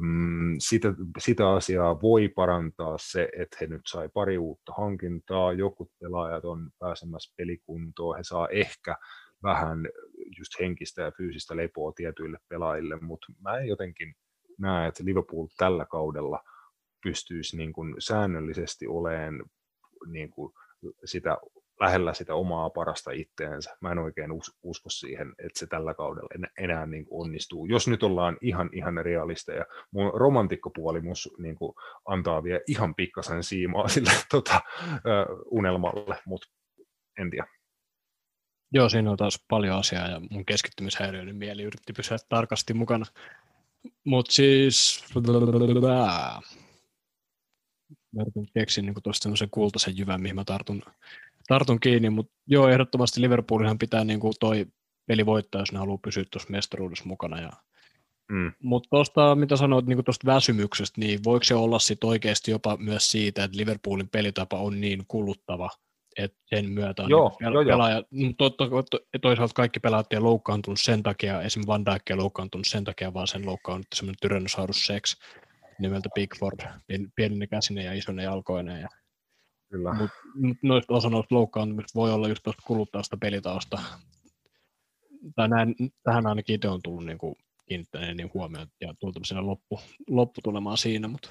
[0.00, 5.90] Mm, sitä, sitä asiaa voi parantaa se, että he nyt sai pari uutta hankintaa, jokut
[6.00, 8.96] pelaajat on pääsemässä pelikuntoon, he saa ehkä
[9.42, 9.88] vähän
[10.38, 14.14] just henkistä ja fyysistä lepoa tietyille pelaajille, mutta mä en jotenkin
[14.58, 16.42] näe, että Liverpool tällä kaudella
[17.02, 19.42] pystyisi niin kuin säännöllisesti olemaan
[20.06, 20.52] niin kuin
[21.04, 21.36] sitä,
[21.80, 23.76] lähellä sitä omaa parasta itteensä.
[23.80, 24.30] Mä en oikein
[24.62, 27.66] usko siihen, että se tällä kaudella enää niin kuin onnistuu.
[27.66, 29.64] Jos nyt ollaan ihan, ihan realisteja.
[29.90, 31.74] Mun romantikkopuoli mus niin kuin
[32.06, 34.60] antaa vielä ihan pikkasen siimaa sille tota,
[35.50, 36.48] unelmalle, mutta
[37.20, 37.46] en tiedä.
[38.72, 43.06] Joo, siinä on taas paljon asiaa ja mun keskittymishäiriöinen mieli yritti pysyä tarkasti mukana.
[44.04, 45.04] Mutta siis
[48.16, 50.82] mä keksin niin tuosta semmoisen kultaisen jyvän, mihin mä tartun,
[51.48, 54.66] tartun kiinni, mutta joo, ehdottomasti Liverpoolihan pitää niin kuin toi
[55.06, 57.40] peli voittaa, jos ne haluaa pysyä tuossa mestaruudessa mukana.
[57.40, 57.50] Ja...
[58.32, 58.52] Mm.
[58.62, 63.10] Mutta tuosta, mitä sanoit niin tuosta väsymyksestä, niin voiko se olla sit oikeasti jopa myös
[63.10, 65.70] siitä, että Liverpoolin pelitapa on niin kuluttava,
[66.16, 68.32] että sen myötä on joo, niin pel- joo, pelaaja, joo.
[68.38, 72.66] To, to, to, toisaalta kaikki pelaajat ei loukkaantunut sen takia, esimerkiksi Van Dijk ei loukkaantunut
[72.66, 75.16] sen takia, vaan sen loukkaantunut semmoinen Tyrannosaurus Sex,
[75.78, 76.60] nimeltä Bigford,
[77.16, 78.80] pienine käsine ja isone jalkoinen.
[78.80, 78.88] Ja,
[79.70, 79.94] Kyllä.
[79.94, 83.78] Mut, mut noista osa noista loukkaantumista voi olla just tuosta kuluttaasta pelitausta.
[85.36, 87.34] Tai näin, tähän ainakin itse on tullut niin kuin,
[87.68, 91.30] kiinnittäneen niin huomioon ja tullut loppu, lopputulemaan siinä, mutta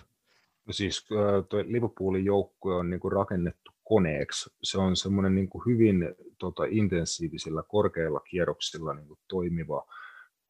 [0.68, 1.06] No siis
[1.50, 4.50] tuo Liverpoolin joukkue on niin kuin rakennettu koneeksi.
[4.64, 9.88] Se on semmoinen niin kuin hyvin tota, intensiivisillä, korkeilla kierroksilla niin kuin toimiva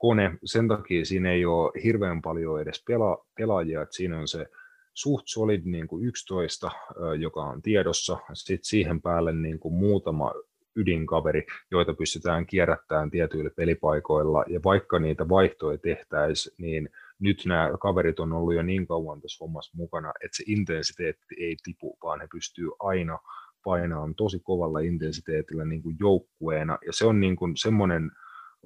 [0.06, 0.38] kone.
[0.44, 4.46] Sen takia siinä ei ole hirveän paljon edes pela, pelaajia, että siinä on se
[4.94, 6.72] suht solid niin kuin 11,
[7.20, 10.34] joka on tiedossa, sitten siihen päälle niin kuin muutama
[10.76, 16.90] ydinkaveri, joita pystytään kierrättämään tietyillä pelipaikoilla, ja vaikka niitä vaihtoja tehtäisiin, niin
[17.20, 21.56] nyt nämä kaverit on ollut jo niin kauan tässä hommassa mukana, että se intensiteetti ei
[21.64, 23.20] tipu, vaan he pystyy aina
[23.64, 28.12] painamaan tosi kovalla intensiteetillä niin kuin joukkueena, ja se on niin kuin semmoinen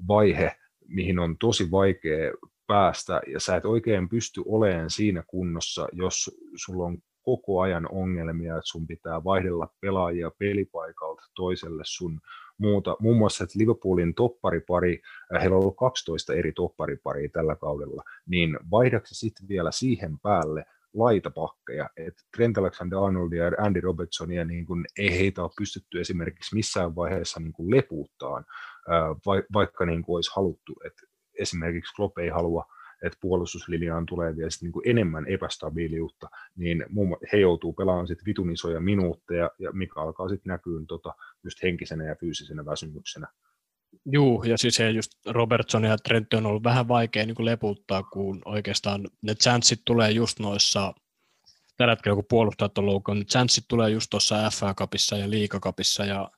[0.07, 0.55] vaihe,
[0.89, 2.31] mihin on tosi vaikea
[2.67, 8.57] päästä, ja sä et oikein pysty olemaan siinä kunnossa, jos sulla on koko ajan ongelmia,
[8.57, 12.19] että sun pitää vaihdella pelaajia pelipaikalta toiselle sun
[12.57, 12.95] muuta.
[12.99, 15.01] Muun muassa, että Liverpoolin topparipari,
[15.35, 20.65] äh, heillä on ollut 12 eri toppariparia tällä kaudella, niin vaihdaksi sitten vielä siihen päälle
[20.93, 26.95] laitapakkeja, että Trent Alexander-Arnold ja Andy Robertsonia niin kun ei heitä ole pystytty esimerkiksi missään
[26.95, 28.45] vaiheessa niin kuin lepuuttaan,
[29.53, 31.01] vaikka niin kuin olisi haluttu, että
[31.33, 32.65] esimerkiksi Klopp ei halua
[33.03, 36.85] että puolustuslinjaan tulee vielä sit niinku enemmän epästabiiliutta, niin
[37.33, 41.13] he joutuu pelaamaan sit vitun isoja minuutteja, ja mikä alkaa sitten näkyä tota,
[41.43, 43.27] just henkisenä ja fyysisenä väsymyksenä.
[44.05, 48.41] Juu, ja siis se just Robertson ja Trent on ollut vähän vaikea niin leputtaa, kun
[48.45, 50.93] oikeastaan ne chanssit tulee just noissa,
[51.77, 56.05] tällä hetkellä kun puolustajat on loukkaan, ne chanssit tulee just tuossa FA Cupissa ja Liikakapissa,
[56.05, 56.31] ja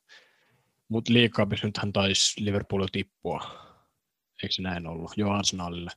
[0.92, 3.40] mutta Liikakapissa nythän taisi Liverpool tippua,
[4.42, 5.90] eikö se näin ollut, jo Arsenalille.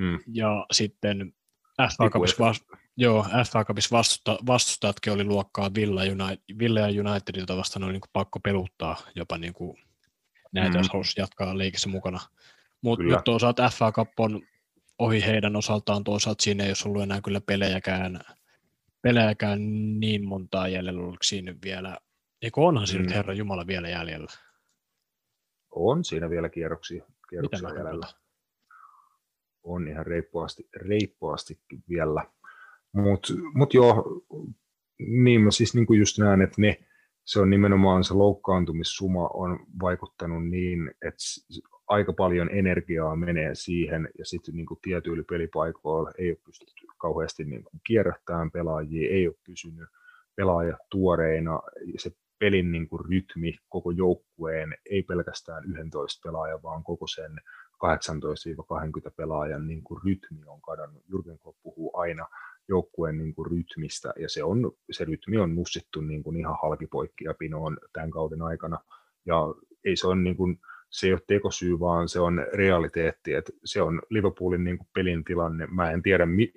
[0.00, 0.18] Mm.
[0.32, 1.32] Ja sitten
[1.96, 2.64] FA Cupissa, vast,
[2.96, 8.00] joo, FA Cupissa vastusta, vastustajatkin oli luokkaa Villa, United, Villa ja Unitedilta vastaan oli niin
[8.00, 9.78] kuin pakko peluttaa jopa niin kuin
[10.52, 10.76] näitä, mm.
[10.78, 12.20] jos halusi jatkaa liikessä mukana.
[12.82, 14.42] Mutta nyt toisaalta FA Cup on
[14.98, 18.20] ohi heidän osaltaan, toisaalta siinä ei olisi ollut enää kyllä pelejäkään,
[19.02, 19.60] pelejäkään
[20.00, 21.98] niin montaa jäljellä, oliko siinä vielä,
[22.42, 23.06] eikö onhan siinä mm.
[23.06, 24.32] nyt Herra Jumala vielä jäljellä?
[25.70, 28.06] On siinä vielä kierroksia, kierroksia jäljellä
[29.68, 32.24] on ihan reippuasti, reippuastikin vielä.
[32.92, 34.22] Mutta mut joo,
[34.98, 36.78] niin mä siis niinku just näen, että ne,
[37.24, 41.18] se on nimenomaan se loukkaantumissuma on vaikuttanut niin, että
[41.88, 47.64] aika paljon energiaa menee siihen, ja sitten niin tietyillä pelipaikoilla ei ole pystytty kauheasti niin
[47.64, 49.88] kuin kierrättämään pelaajia, ei ole pysynyt
[50.36, 51.60] pelaajat tuoreina,
[51.96, 57.32] se pelin niin kuin rytmi koko joukkueen, ei pelkästään 11 pelaajan, vaan koko sen
[59.08, 61.02] 18-20 pelaajan niin kuin rytmi on kadonnut.
[61.02, 62.26] Jürgen Klopp puhuu aina
[62.68, 67.24] joukkueen niin kuin rytmistä, ja se, on, se rytmi on nussittu niin kuin ihan halkipoikki
[67.24, 68.78] ja pinoon tämän kauden aikana.
[69.26, 70.60] Ja ei se on niin kuin,
[70.90, 75.24] se ei ole tekosyy, vaan se on realiteetti, että se on Liverpoolin niin kuin pelin
[75.24, 75.66] tilanne.
[75.66, 76.52] Mä en tiedä, mi,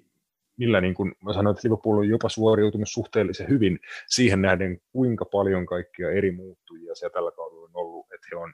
[0.58, 5.26] millä niin kuin, mä sanoin, että Liverpool on jopa suoriutunut suhteellisen hyvin siihen nähden, kuinka
[5.26, 8.54] paljon kaikkia eri muuttujia siellä tällä kaudella on ollut, että he on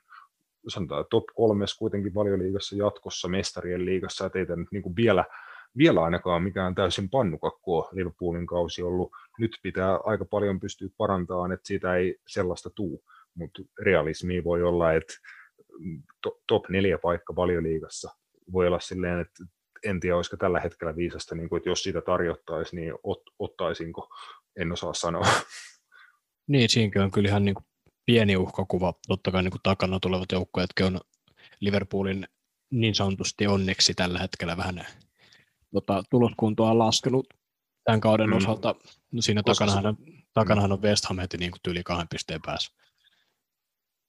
[0.67, 5.25] sanotaan top kolmes kuitenkin valioliigassa jatkossa, mestarien liigassa, että ei tämä nyt niin kuin vielä,
[5.77, 9.11] vielä ainakaan mikään täysin pannukakku ole Liverpoolin kausi ollut.
[9.39, 13.03] Nyt pitää aika paljon pystyä parantamaan, että siitä ei sellaista tuu,
[13.35, 15.13] mutta realismi voi olla, että
[16.47, 18.09] top neljä paikka valioliigassa
[18.51, 19.43] voi olla silleen, että
[19.85, 24.09] en tiedä, olisiko tällä hetkellä viisasta, niin kuin, että jos sitä tarjottaisiin, niin ot, ottaisinko,
[24.59, 25.25] en osaa sanoa.
[26.47, 27.65] Niin, siinäkin on kyllä ihan niin kuin
[28.05, 28.93] pieni uhkakuva.
[29.07, 30.99] Totta kai niin kuin takana tulevat joukkueetkin on
[31.59, 32.27] Liverpoolin
[32.71, 34.85] niin sanotusti onneksi tällä hetkellä vähän
[35.73, 37.27] tota, tuloskuntoa laskenut
[37.83, 38.35] tämän kauden mm.
[38.35, 38.75] osalta.
[39.11, 39.97] No siinä takanahan, on,
[40.33, 42.73] takanahan on West Ham heti niin kuin yli kahden pisteen päässä.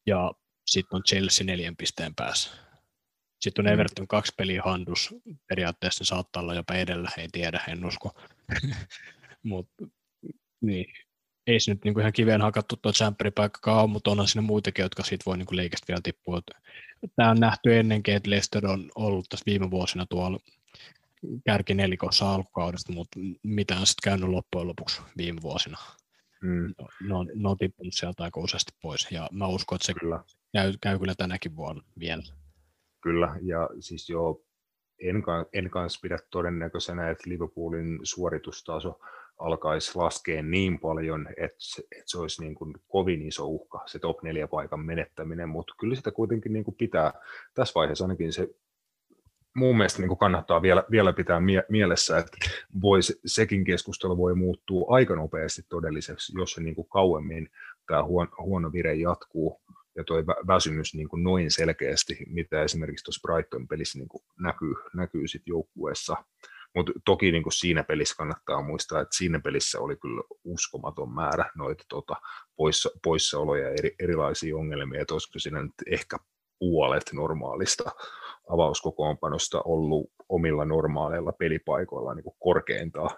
[0.07, 0.33] Ja
[0.67, 2.51] sitten on Chelsea neljän pisteen päässä.
[3.41, 3.75] Sitten on mm.
[3.75, 5.15] Everton kaksi peliä handus.
[5.49, 8.21] Periaatteessa saattaa olla jopa edellä, ei tiedä, en usko.
[9.43, 9.85] Mutta
[10.61, 10.87] niin,
[11.47, 12.93] ei se nyt niin kuin ihan kiveen hakattu tuo
[13.35, 16.41] paikka ole, mutta onhan siinä muitakin, jotka siitä voi niin kuin leikestä vielä tippua.
[17.17, 20.39] Tämä on nähty ennenkin, että Leicester on ollut tässä viime vuosina tuolla
[21.45, 25.79] kärkinelikossa alkukaudesta, mutta mitä on sitten käynyt loppujen lopuksi viime vuosina.
[26.43, 26.75] Mm.
[26.79, 29.95] No, ne, on, ne on tippunut sieltä aika useasti pois, ja mä uskon, että se
[29.95, 30.25] kyllä.
[30.53, 32.23] Käy, käy kyllä tänäkin vuonna vielä.
[33.01, 34.43] Kyllä, ja siis joo,
[35.03, 35.23] en,
[35.53, 39.01] en kanssa pidä todennäköisenä, että Liverpoolin suoritustaso
[39.39, 43.99] alkaisi laskea niin paljon, että se, että se olisi niin kuin kovin iso uhka, se
[43.99, 47.13] top 4 paikan menettäminen, mutta kyllä sitä kuitenkin niin kuin pitää,
[47.55, 48.49] tässä vaiheessa ainakin se
[49.55, 52.37] mun mielestä niin kuin kannattaa vielä, vielä pitää mie- mielessä, että
[52.83, 57.51] vois, sekin keskustelu voi muuttua aika nopeasti todelliseksi, jos se niin kuin kauemmin
[57.87, 59.61] tämä huono, huono vire jatkuu
[59.99, 64.75] ja tuo väsymys niin kuin noin selkeästi, mitä esimerkiksi tuossa Brighton pelissä niin kuin näkyy,
[64.95, 66.17] näkyy sit joukkueessa
[66.75, 71.51] Mutta toki niin kuin siinä pelissä kannattaa muistaa, että siinä pelissä oli kyllä uskomaton määrä
[71.57, 72.17] noita tota,
[72.57, 76.17] poissa, poissaoloja ja eri, erilaisia ongelmia, että olisiko siinä nyt ehkä
[76.59, 77.91] puolet normaalista
[78.49, 83.11] avauskokoonpanosta ollut omilla normaaleilla pelipaikoilla niin kuin korkeintaan.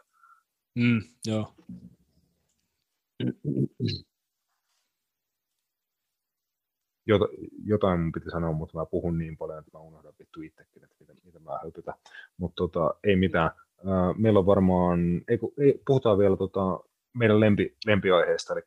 [0.78, 1.54] Mm, joo.
[7.10, 7.20] Jot,
[7.64, 10.96] jotain mun piti sanoa, mutta mä puhun niin paljon, että mä unohdan vittu itsekin, että
[11.00, 11.94] mitä, mitä mä höpytän.
[12.36, 13.50] Mutta tota, ei mitään.
[14.16, 16.80] meillä on varmaan, ei, ei, puhutaan vielä tota,
[17.12, 18.62] meidän lempi, lempiaiheesta, eli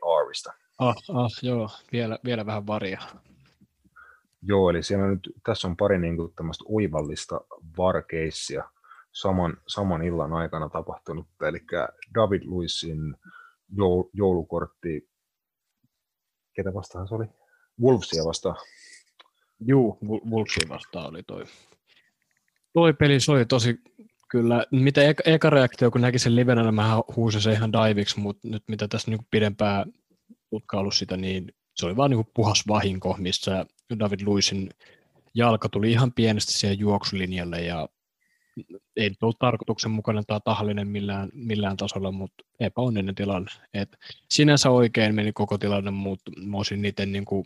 [0.00, 0.52] VARista.
[0.78, 3.00] Ah, ah joo, vielä, vielä vähän varia.
[4.42, 7.40] Joo, eli siellä nyt, tässä on pari niin kuin, tämmöistä oivallista
[7.78, 8.70] varkeissia
[9.12, 11.60] saman, saman illan aikana tapahtunut, eli
[12.14, 13.16] David Luisin
[14.12, 15.08] joulukortti,
[16.52, 17.26] ketä vastaan se oli?
[17.82, 18.56] Wolvesia vastaan.
[19.66, 19.98] Juu,
[20.30, 21.44] Wolvesia vastaan oli toi.
[22.72, 23.78] Toi peli, oli tosi
[24.30, 24.64] kyllä.
[24.70, 28.48] Mitä eka, eka reaktio, kun näki sen livenä, niin mä huusin se ihan diviksi, mutta
[28.48, 29.92] nyt mitä tässä niin pidempään
[30.50, 33.66] tutkailu sitä, niin se oli vaan niin puhas vahinko, missä
[33.98, 34.70] David Luisin
[35.34, 37.88] jalka tuli ihan pienesti siihen juoksulinjalle ja
[38.96, 43.50] ei ollut tarkoituksenmukainen tai tahallinen millään, millään tasolla, mutta epäonninen tilanne.
[43.74, 43.96] Et
[44.30, 47.44] sinänsä oikein meni koko tilanne, mutta olisin niiden niin kuin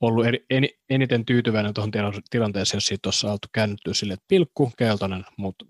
[0.00, 1.90] ollut eri, en, eniten tyytyväinen tuohon
[2.30, 5.64] tilanteeseen, jos siitä olisi saatu käännyttyä sille, että pilkku, keltainen, mutta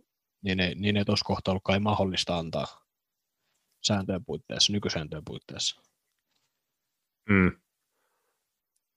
[0.45, 2.67] niin ei, niin ei tuossa kohtaa ollut kai mahdollista antaa
[3.87, 5.83] sääntöjen puitteissa, nykysääntöjen puitteissa.
[7.29, 7.53] Mm.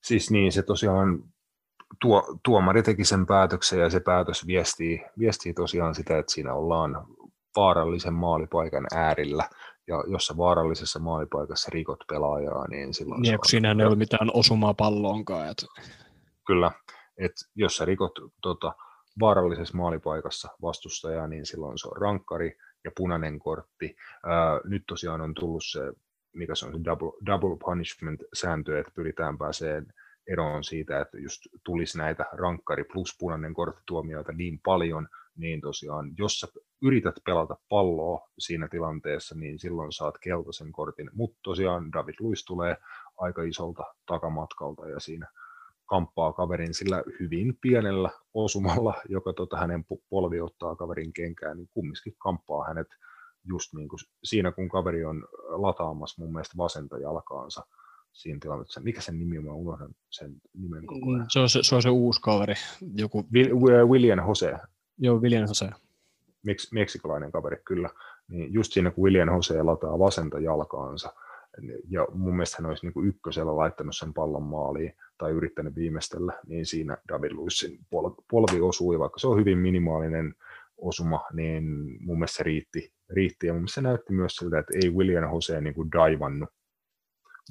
[0.04, 1.34] Siis niin, se tosiaan
[2.02, 7.06] tuo, tuomari teki sen päätöksen ja se päätös viestii, viestii tosiaan sitä, että siinä ollaan
[7.56, 9.50] vaarallisen maalipaikan äärillä
[9.88, 13.22] ja jos sä vaarallisessa maalipaikassa rikot pelaajaa, niin silloin...
[13.22, 15.50] Niin, kun siinä ei ole mitään osumaa palloonkaan.
[15.50, 15.66] Että...
[16.48, 16.72] Kyllä,
[17.18, 18.12] että jos sä rikot
[18.42, 18.74] tota,
[19.20, 23.96] vaarallisessa maalipaikassa vastustajaa, niin silloin se on rankkari ja punainen kortti.
[24.26, 25.80] Ää, nyt tosiaan on tullut se,
[26.34, 29.94] mikä se on se double, double punishment-sääntö, että pyritään pääseen
[30.28, 36.40] eroon siitä, että just tulisi näitä rankkari plus punainen korttituomioita niin paljon, niin tosiaan, jos
[36.40, 36.48] sä
[36.82, 41.10] yrität pelata palloa siinä tilanteessa, niin silloin saat keltaisen kortin.
[41.14, 42.78] Mutta tosiaan David Luis tulee
[43.18, 45.28] aika isolta takamatkalta ja siinä
[45.86, 52.14] kamppaa kaverin sillä hyvin pienellä osumalla, joka tota, hänen polvi ottaa kaverin kenkään, niin kumminkin
[52.18, 52.88] kamppaa hänet
[53.50, 57.64] just niin kuin siinä, kun kaveri on lataamassa mun mielestä vasenta jalkaansa
[58.18, 58.82] siinä tilanteessa.
[58.82, 59.46] Mikä sen nimi on?
[59.46, 61.26] Mä unohdan sen nimen koko ajan.
[61.30, 62.54] Se on se, se, on se uusi kaveri.
[62.96, 63.28] Joku...
[63.90, 64.54] William Jose.
[64.98, 65.70] Joo, William Jose.
[66.46, 67.90] Meks, meksikolainen kaveri, kyllä.
[68.28, 71.14] Niin just siinä, kun William Jose lataa vasenta jalkaansa,
[71.90, 76.34] ja mun mielestä hän olisi niin kuin ykkösellä laittanut sen pallon maaliin tai yrittänyt viimeistellä,
[76.48, 77.80] niin siinä David Luissin
[78.32, 80.36] polvi osui, vaikka se on hyvin minimaalinen
[80.78, 81.64] osuma, niin
[82.00, 85.34] mun mielestä se riitti, riitti ja mun mielestä se näytti myös siltä, että ei William
[85.34, 86.50] Jose niin kuin daivannut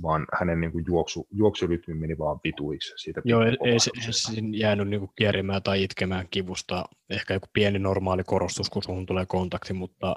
[0.02, 2.92] vaan hänen niin kuin juoksu, juoksurytmi meni vaan vituiksi.
[2.96, 6.84] Siitä Joo, ei, ei se, se jäänyt niin kuin kierimään tai itkemään kivusta.
[7.10, 10.16] Ehkä joku pieni normaali korostus, kun suhun tulee kontakti, mutta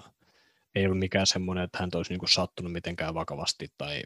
[0.76, 4.02] ei ollut mikään semmoinen, että hän olisi niin kuin sattunut mitenkään vakavasti tai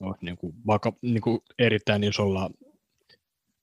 [0.00, 2.50] olisi niin kuin vaka, niin kuin erittäin isolla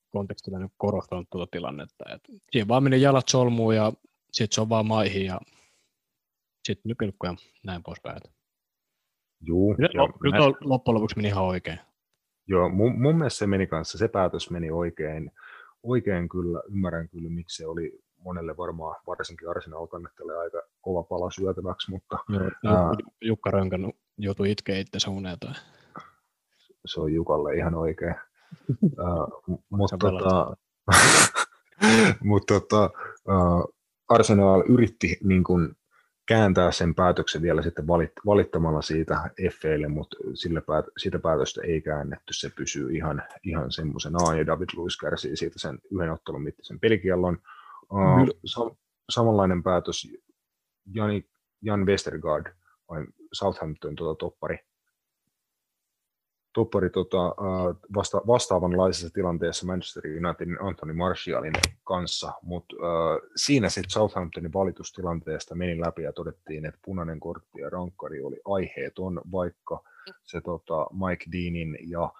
[0.10, 2.06] kontekstilla niin korostanut tuota tilannetta.
[2.16, 2.22] Et
[2.52, 3.94] siihen vaan meni jalat solmuun ja
[4.32, 5.40] sitten se on vaan maihin ja
[6.66, 8.22] sitten nykylkku ja näin poispäin.
[9.46, 10.54] Juu, kyllä, joo, kyllä mä...
[10.62, 11.80] loppujen lopuksi meni ihan oikein.
[12.48, 15.32] Joo, mun, mun mielestä se meni kanssa, se päätös meni oikein,
[15.84, 21.32] oikein kyllä, ymmärrän kyllä, miksi se oli monelle varmaan, varsinkin Arsenal kannattajalle aika kova pala
[21.32, 22.18] syötäväksi, mutta...
[22.30, 22.92] Joo, ää,
[23.22, 25.54] Jukka Rönkän joutui itkeä itse uneen tai...
[26.86, 28.16] Se on Jukalle ihan oikein.
[28.84, 30.56] uh, mutta tota,
[32.24, 32.90] mut tota,
[33.28, 33.74] uh,
[34.10, 35.76] Arsenal yritti niin kun,
[36.26, 39.30] kääntää sen päätöksen vielä sitten valit, valittamalla siitä
[39.62, 44.70] FEille, mutta sillä päät, siitä päätöstä ei käännetty, se pysyy ihan, ihan semmoisenaan, ja David
[44.76, 47.38] Luiz kärsii siitä sen yhden ottelun mittaisen pelikiellon.
[47.92, 48.76] Uh, sa-
[49.10, 50.08] samanlainen päätös
[50.94, 51.26] Jani,
[51.62, 52.46] Jan Westergaard,
[52.90, 54.60] vai Southampton tuota, toppari,
[56.54, 57.36] toppari tota,
[57.96, 62.76] vasta, vastaavanlaisessa tilanteessa Manchester Unitedin Anthony Martialin kanssa, mutta
[63.36, 69.22] siinä sitten Southamptonin valitustilanteesta meni läpi ja todettiin, että punainen kortti ja rankkari oli aiheeton,
[69.32, 69.84] vaikka
[70.24, 72.12] se tota, Mike Deanin ja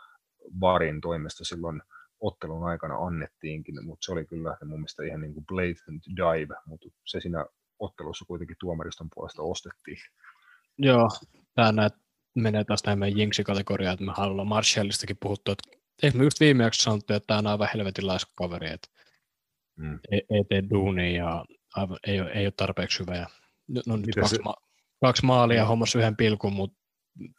[0.62, 1.82] Varin toimesta silloin
[2.20, 6.90] ottelun aikana annettiinkin, mutta se oli kyllä mun mielestä ihan niin kuin blatant dive, mutta
[7.06, 7.46] se siinä
[7.80, 9.98] ottelussa kuitenkin tuomariston puolesta ostettiin.
[10.78, 11.10] Joo,
[11.56, 11.94] tämä näet
[12.36, 16.82] menee taas näin meidän jinksi-kategoriaan, että me haluamme Marshallistakin puhuttu, että eikö me just viimeksi
[16.84, 18.06] sanottu, että tämä on aivan helvetin
[18.36, 18.88] kaveri, että
[19.76, 20.00] mm.
[20.12, 23.16] ei, ei tee duunia ja aivan, ei, ole, ei ole tarpeeksi hyvä.
[23.16, 23.28] Ja,
[23.88, 24.56] no nyt Miten kaksi, se- ma-
[25.02, 26.80] kaksi maalia hommas yhden pilkun, mutta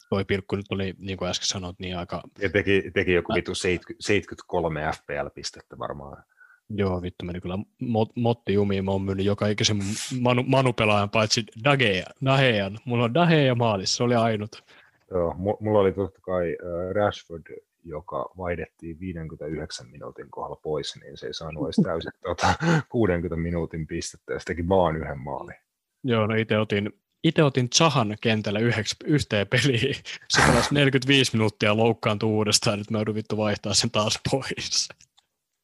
[0.09, 3.55] toi pilkku nyt oli, niin kuin äsken sanoit, niin aika, Ja teki, teki joku vitu
[3.55, 6.23] 70, 73 FPL-pistettä varmaan.
[6.69, 9.79] joo vittu meni kyllä mot, motti jumiin, mä oon myynyt joka ikisen
[10.19, 12.79] manu, manupelaajan paitsi Dagea, Dahean.
[12.85, 14.63] Mulla on Dahea maalissa, se oli ainut.
[15.11, 16.57] Joo, mu- mulla oli totta kai
[16.93, 17.43] Rashford,
[17.83, 22.53] joka vaihdettiin 59 minuutin kohdalla pois, niin se ei saanut edes täysin tota,
[22.89, 25.55] 60 minuutin pistettä ja se teki vaan yhden maalin.
[26.03, 26.91] Joo, no itse otin,
[27.23, 29.95] itse otin Zahan kentällä yhdeksi, yhteen peliin.
[30.29, 34.89] Se pelasi 45 minuuttia loukkaantui uudestaan, nyt mä joudun vittu vaihtaa sen taas pois.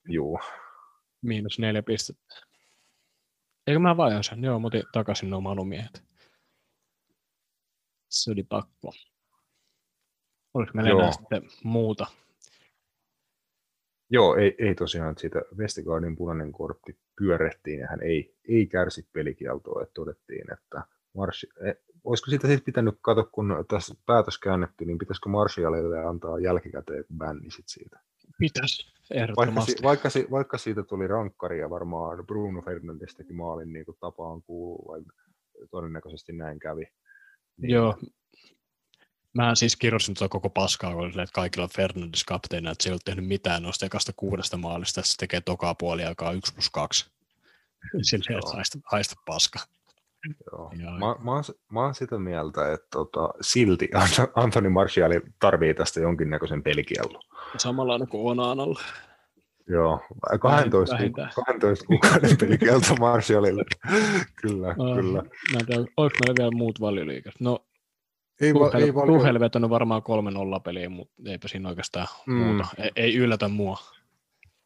[0.07, 0.39] Juu,
[1.21, 2.35] Miinus neljä pistettä.
[3.67, 4.43] Eikö mä vaihan sen?
[4.43, 6.03] Joo, mä otin takaisin nuo manumiehet.
[8.09, 8.93] Se oli pakko.
[10.54, 10.99] Oliko meillä Joo.
[10.99, 12.08] enää sitten muuta?
[14.10, 19.08] Joo ei, ei tosiaan, että siitä Westergaardin punainen kortti pyörrettiin ja hän ei, ei kärsi
[19.14, 20.84] pelikieltoa, että todettiin, että
[21.16, 26.39] Marsh, eh, olisiko siitä sitten pitänyt katsoa, kun tässä päätös käännetty, niin pitäisikö Martialille antaa
[26.39, 27.99] jälkikäteen bänni sit siitä?
[28.39, 29.84] Pitäisi, Vaikka, ehdottomasti.
[29.84, 34.41] vaikka, si, vaikka siitä tuli rankkari ja varmaan Bruno Fernandes teki maalin niin kuin tapaan
[34.41, 35.02] kuuluu, vai
[35.72, 36.84] todennäköisesti näin kävi.
[37.58, 37.97] Niin, Joo.
[39.34, 42.93] Mä siis kirjoitin tuota koko paskaa, kun että kaikilla on Fernandes kapteena, että se ei
[42.93, 46.69] ole tehnyt mitään noista ekasta kuudesta maalista, että se tekee tokaa puoli aikaa 1 plus
[46.69, 47.05] 2.
[48.01, 49.59] Silleen, että haista, haista paska.
[50.51, 50.71] Joo.
[50.79, 50.91] Joo.
[50.91, 55.99] Mä, mä, oon, mä oon sitä mieltä, että tota, silti Ant- Anthony Martial tarvii tästä
[55.99, 57.21] jonkinnäköisen pelikiellon.
[57.57, 58.79] Samanlainen kuin Onanalla.
[59.67, 59.99] Joo,
[60.39, 61.32] 12, vähintään.
[61.36, 63.63] 12 kuukauden pelikielto Martialille.
[64.41, 65.23] kyllä, Ah, kyllä.
[65.53, 67.34] Mä en tiedä, oliko meillä vielä muut valioliikat.
[67.39, 67.65] No,
[68.41, 70.01] Ei, va- ei Tuhel vetänyt varmaan
[70.57, 72.33] 3-0 peliä, mutta eipä siinä oikeastaan Mm.
[72.33, 72.67] muuta.
[72.77, 73.77] Ei, ei yllätä mua.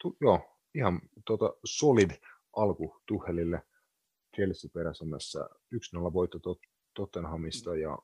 [0.01, 2.11] tu, joo, ihan tota, solid
[2.55, 3.61] alku Tuhelille
[4.35, 6.59] Chelsea perässämässä 1-0 voitto tot,
[6.93, 7.97] Tottenhamista ja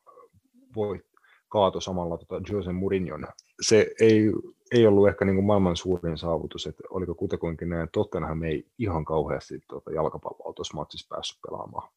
[0.76, 1.06] voit,
[1.52, 3.28] kaato samalla tota Jose Mourinhon.
[3.62, 4.32] Se ei,
[4.72, 9.06] ei ollut ehkä niin kuin maailman suurin saavutus, että oliko kutakuinkin näin, Tottenham ei ihan
[9.06, 11.90] kauheasti tota jalkapalloa tuossa matsissa päässyt pelaamaan.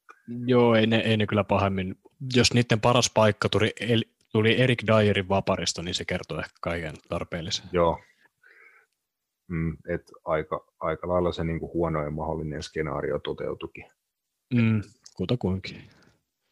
[0.47, 1.95] Joo, ei ne, ei ne kyllä pahemmin.
[2.37, 3.75] Jos niiden paras paikka tuli,
[4.33, 7.67] tuli Erik Dyerin vaparista, niin se kertoo ehkä kaiken tarpeellisen.
[7.73, 7.99] Joo.
[9.49, 13.85] Mm, et aika, aika lailla se niin kuin huonoin mahdollinen skenaario toteutuikin.
[14.55, 14.83] Mm,
[15.17, 15.83] kutakuinkin.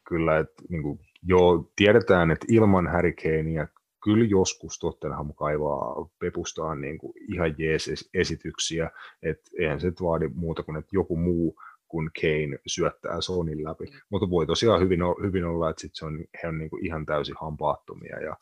[0.09, 3.67] kyllä, että niin kuin, joo, tiedetään, että ilman Harry Kanea
[4.05, 8.91] kyllä joskus Tottenham kaivaa pepustaan niin kuin ihan jees es- esityksiä,
[9.23, 11.57] että eihän se vaadi muuta kuin, että joku muu
[11.89, 13.85] kuin Kane syöttää Sonin läpi.
[14.11, 17.07] Mutta voi tosiaan hyvin, hyvin olla, että sit se on, he on niin kuin ihan
[17.07, 18.21] täysin hampaattomia.
[18.21, 18.37] Ja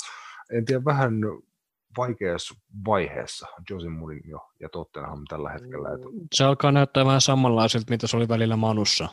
[0.52, 1.12] en tiedä, vähän
[1.96, 2.54] vaikeassa
[2.86, 5.94] vaiheessa Jose Mourinho ja Tottenham tällä hetkellä.
[5.94, 9.08] Että, Se alkaa näyttää vähän samanlaiselta, mitä se oli välillä Manussa.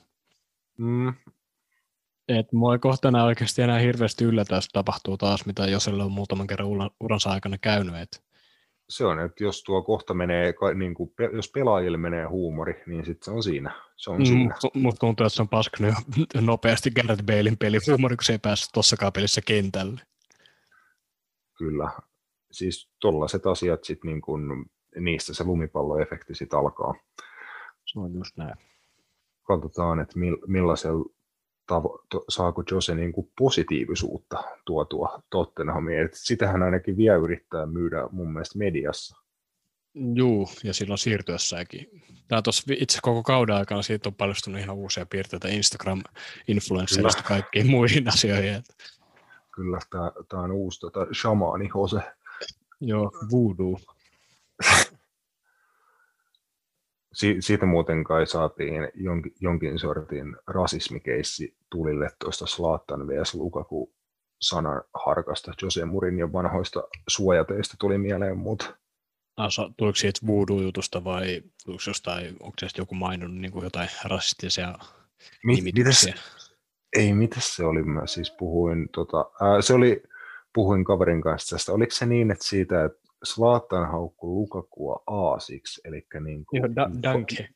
[0.78, 1.14] mm,
[2.28, 6.12] Et mua ei kohta enää oikeasti enää hirveästi yllätä, jos tapahtuu taas, mitä Joselle on
[6.12, 7.96] muutaman kerran uran- uransa aikana käynyt.
[7.96, 8.24] Et
[8.90, 13.26] se on, että jos tuo kohta menee, niin kuin, jos pelaajille menee huumori, niin sitten
[13.26, 13.82] se on siinä.
[13.96, 14.56] Se on siinä.
[14.76, 15.94] Mm, Musta tuntuu, että se on paskanut
[16.42, 20.02] nopeasti Gareth Balein peli huumori, kun se ei päässyt tossakaan pelissä kentälle.
[21.58, 21.92] Kyllä.
[22.52, 24.66] Siis tollaiset asiat sit niin kun,
[25.00, 26.94] niistä se lumipalloefekti sit alkaa.
[27.86, 28.56] Se on just näin.
[29.44, 31.17] Katsotaan, että mil, millaisella
[31.72, 36.00] tavo- to, saako Jose niin kuin positiivisuutta tuotua Tottenhamiin.
[36.00, 39.18] Et sitähän ainakin vielä yrittää myydä mun mielestä mediassa.
[40.16, 42.04] Juu, ja silloin siirtyessäkin.
[42.28, 48.08] Tämä tuossa itse koko kauden aikana siitä on paljastunut ihan uusia piirteitä Instagram-influencerista kaikkiin muihin
[48.14, 48.64] asioihin.
[49.56, 49.80] Kyllä
[50.30, 52.02] tämä on uusi tota, shamaani Jose.
[52.82, 53.80] joo, voodoo.
[57.14, 63.36] Si- siitä muuten kai saatiin jonkin, jonkin sortin rasismikeissi tulille tuosta Slaattan vs.
[63.36, 63.94] Lukaku
[64.42, 65.54] sanan harkasta.
[65.62, 68.78] Jose Mourinhon vanhoista suojateista tuli mieleen, mutta
[69.38, 74.80] Asa, tuliko siitä voodoo-jutusta vai tuliko jostain, onko se joku maininnut niin kuin jotain rasistisia
[75.44, 76.14] mit, nimityksiä?
[76.14, 76.58] mitäs,
[76.96, 77.84] ei, mitäs se oli?
[77.84, 80.04] Mä siis puhuin, tota, ää, se oli,
[80.54, 81.72] puhuin kaverin kanssa tästä.
[81.72, 86.90] Oliko se niin, että siitä, että Slaattan haukkui Lukakua aasiksi, eli niin kuin, Joo, da,
[87.04, 87.50] danke.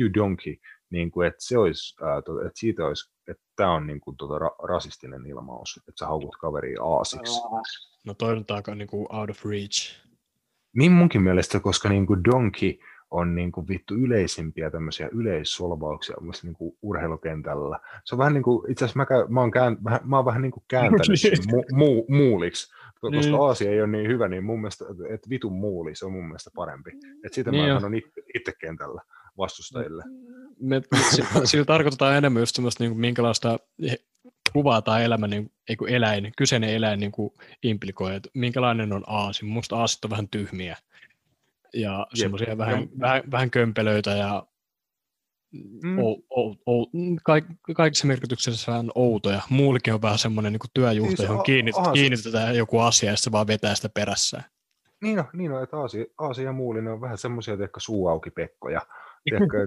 [0.00, 0.56] you donkey,
[0.90, 4.38] niin kuin, että, se olisi, ää, että siitä olisi, että tämä on niin kuin, tota,
[4.38, 7.40] ra, rasistinen ilmaus, että sä haukut kaveria aasiksi.
[8.06, 10.08] No toi on aika niin kuin out of reach.
[10.76, 12.78] Niin munkin mielestä, koska niin kuin donkey
[13.10, 17.80] on niin kuin vittu yleisimpiä tämmöisiä yleissolvauksia mielestä niin kuin urheilukentällä.
[18.04, 20.24] Se on vähän niin kuin, itse asiassa mä, käyn, mä, oon, kään, vähän, mä oon
[20.24, 23.34] vähän niin kuin kääntänyt sen mu, mu, muuliksi, koska Niin.
[23.40, 26.50] Aasia ei ole niin hyvä, niin mun mielestä, että vitun muuli, se on mun mielestä
[26.54, 26.90] parempi.
[27.24, 29.02] Että sitä Niin mä sanon itse, itse kentällä.
[29.38, 30.04] vastustajille.
[30.60, 33.58] Me, me, sillä tarkoitetaan enemmän just semmoista, niin kuin, minkälaista
[34.52, 37.30] kuvaa tai elämä, niin, ei kun eläin, kyseinen eläin niin kuin
[37.62, 39.44] implikoi, että minkälainen on aasi.
[39.44, 40.76] Minusta aasit on vähän tyhmiä
[41.74, 44.46] ja semmoisia vähän, vähän, vähän kömpelöitä ja
[45.82, 45.98] mm.
[45.98, 46.86] o, o, o,
[47.24, 47.44] kaik,
[47.76, 48.06] kaikissa
[48.94, 49.42] outoja.
[49.50, 53.46] Muulikin on vähän semmoinen niin työjuhta, siis johon kiinnit, kiinnitetään joku asia ja se vaan
[53.46, 54.42] vetää sitä perässä.
[55.02, 58.30] Niin on, niin on että Aasia, Aasia ja Muuli, on vähän semmoisia, ehkä suu auki
[58.30, 58.80] pekkoja.
[59.24, 59.62] Tiedätkö,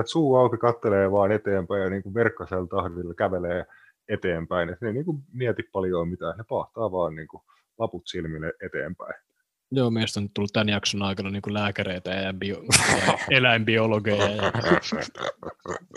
[0.00, 3.64] että suu auki kattelee vaan eteenpäin ja niin verkkaisella tahdilla kävelee
[4.08, 4.68] eteenpäin.
[4.68, 7.42] Että ne niin kuin mieti paljon mitään, ne pahtaa vaan niin kuin
[7.78, 9.14] laput silmille eteenpäin.
[9.70, 12.56] Joo, meistä on tullut tämän jakson aikana niin lääkäreitä ja, bio,
[13.06, 14.52] ja eläinbiologeja ja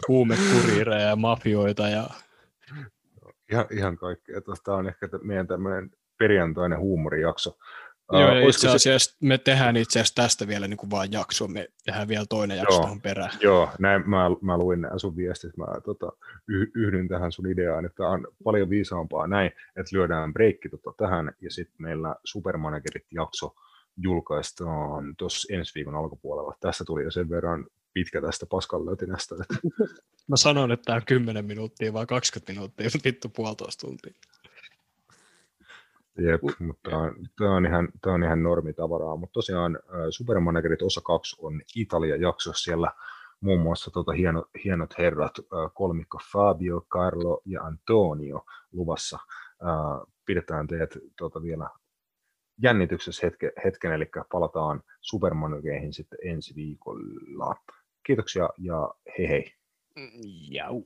[0.08, 1.90] huumekuriireja ja mafioita.
[1.90, 2.10] Ja...
[3.52, 4.42] Ihan, ihan kaikkea.
[4.64, 7.58] Tämä on ehkä meidän tämmöinen perjantainen huumorijakso.
[8.12, 9.18] Joo, ja itse asiassa se...
[9.22, 12.74] me tehdään itse asiassa tästä vielä niin kuin vaan jakso, me tehdään vielä toinen jakso
[12.74, 13.32] joo, tuohon perään.
[13.42, 16.12] Joo, näin, mä, mä luin nämä sun viestit, mä tota,
[16.76, 21.52] yhdyn tähän sun ideaan, että on paljon viisaampaa näin, että lyödään breikki tota, tähän, ja
[21.52, 23.56] sitten meillä Supermanagerit jakso
[23.98, 26.56] julkaistaan tuossa ensi viikon alkupuolella.
[26.60, 29.36] Tässä tuli jo sen verran pitkä tästä paskan lötinästä.
[29.42, 29.68] Että...
[30.28, 34.14] Mä sanoin, että tämä on 10 minuuttia vai 20 minuuttia, vittu puolitoista tuntia.
[36.18, 36.90] Jep, mutta
[37.38, 39.80] tämä on, ihan, tämä on ihan normitavaraa, mutta tosiaan
[40.10, 42.92] Supermanagerit osa 2 on Italia-jakso siellä
[43.42, 45.34] muun muassa tota hienot, hienot herrat,
[45.74, 49.20] kolmikko Fabio, Carlo ja Antonio luvassa.
[50.26, 51.70] Pidetään teet tota vielä
[52.62, 57.56] jännityksessä hetke, hetken, eli palataan Supermanageihin sitten ensi viikolla.
[58.04, 59.54] Kiitoksia ja hei hei.
[60.50, 60.84] Jau.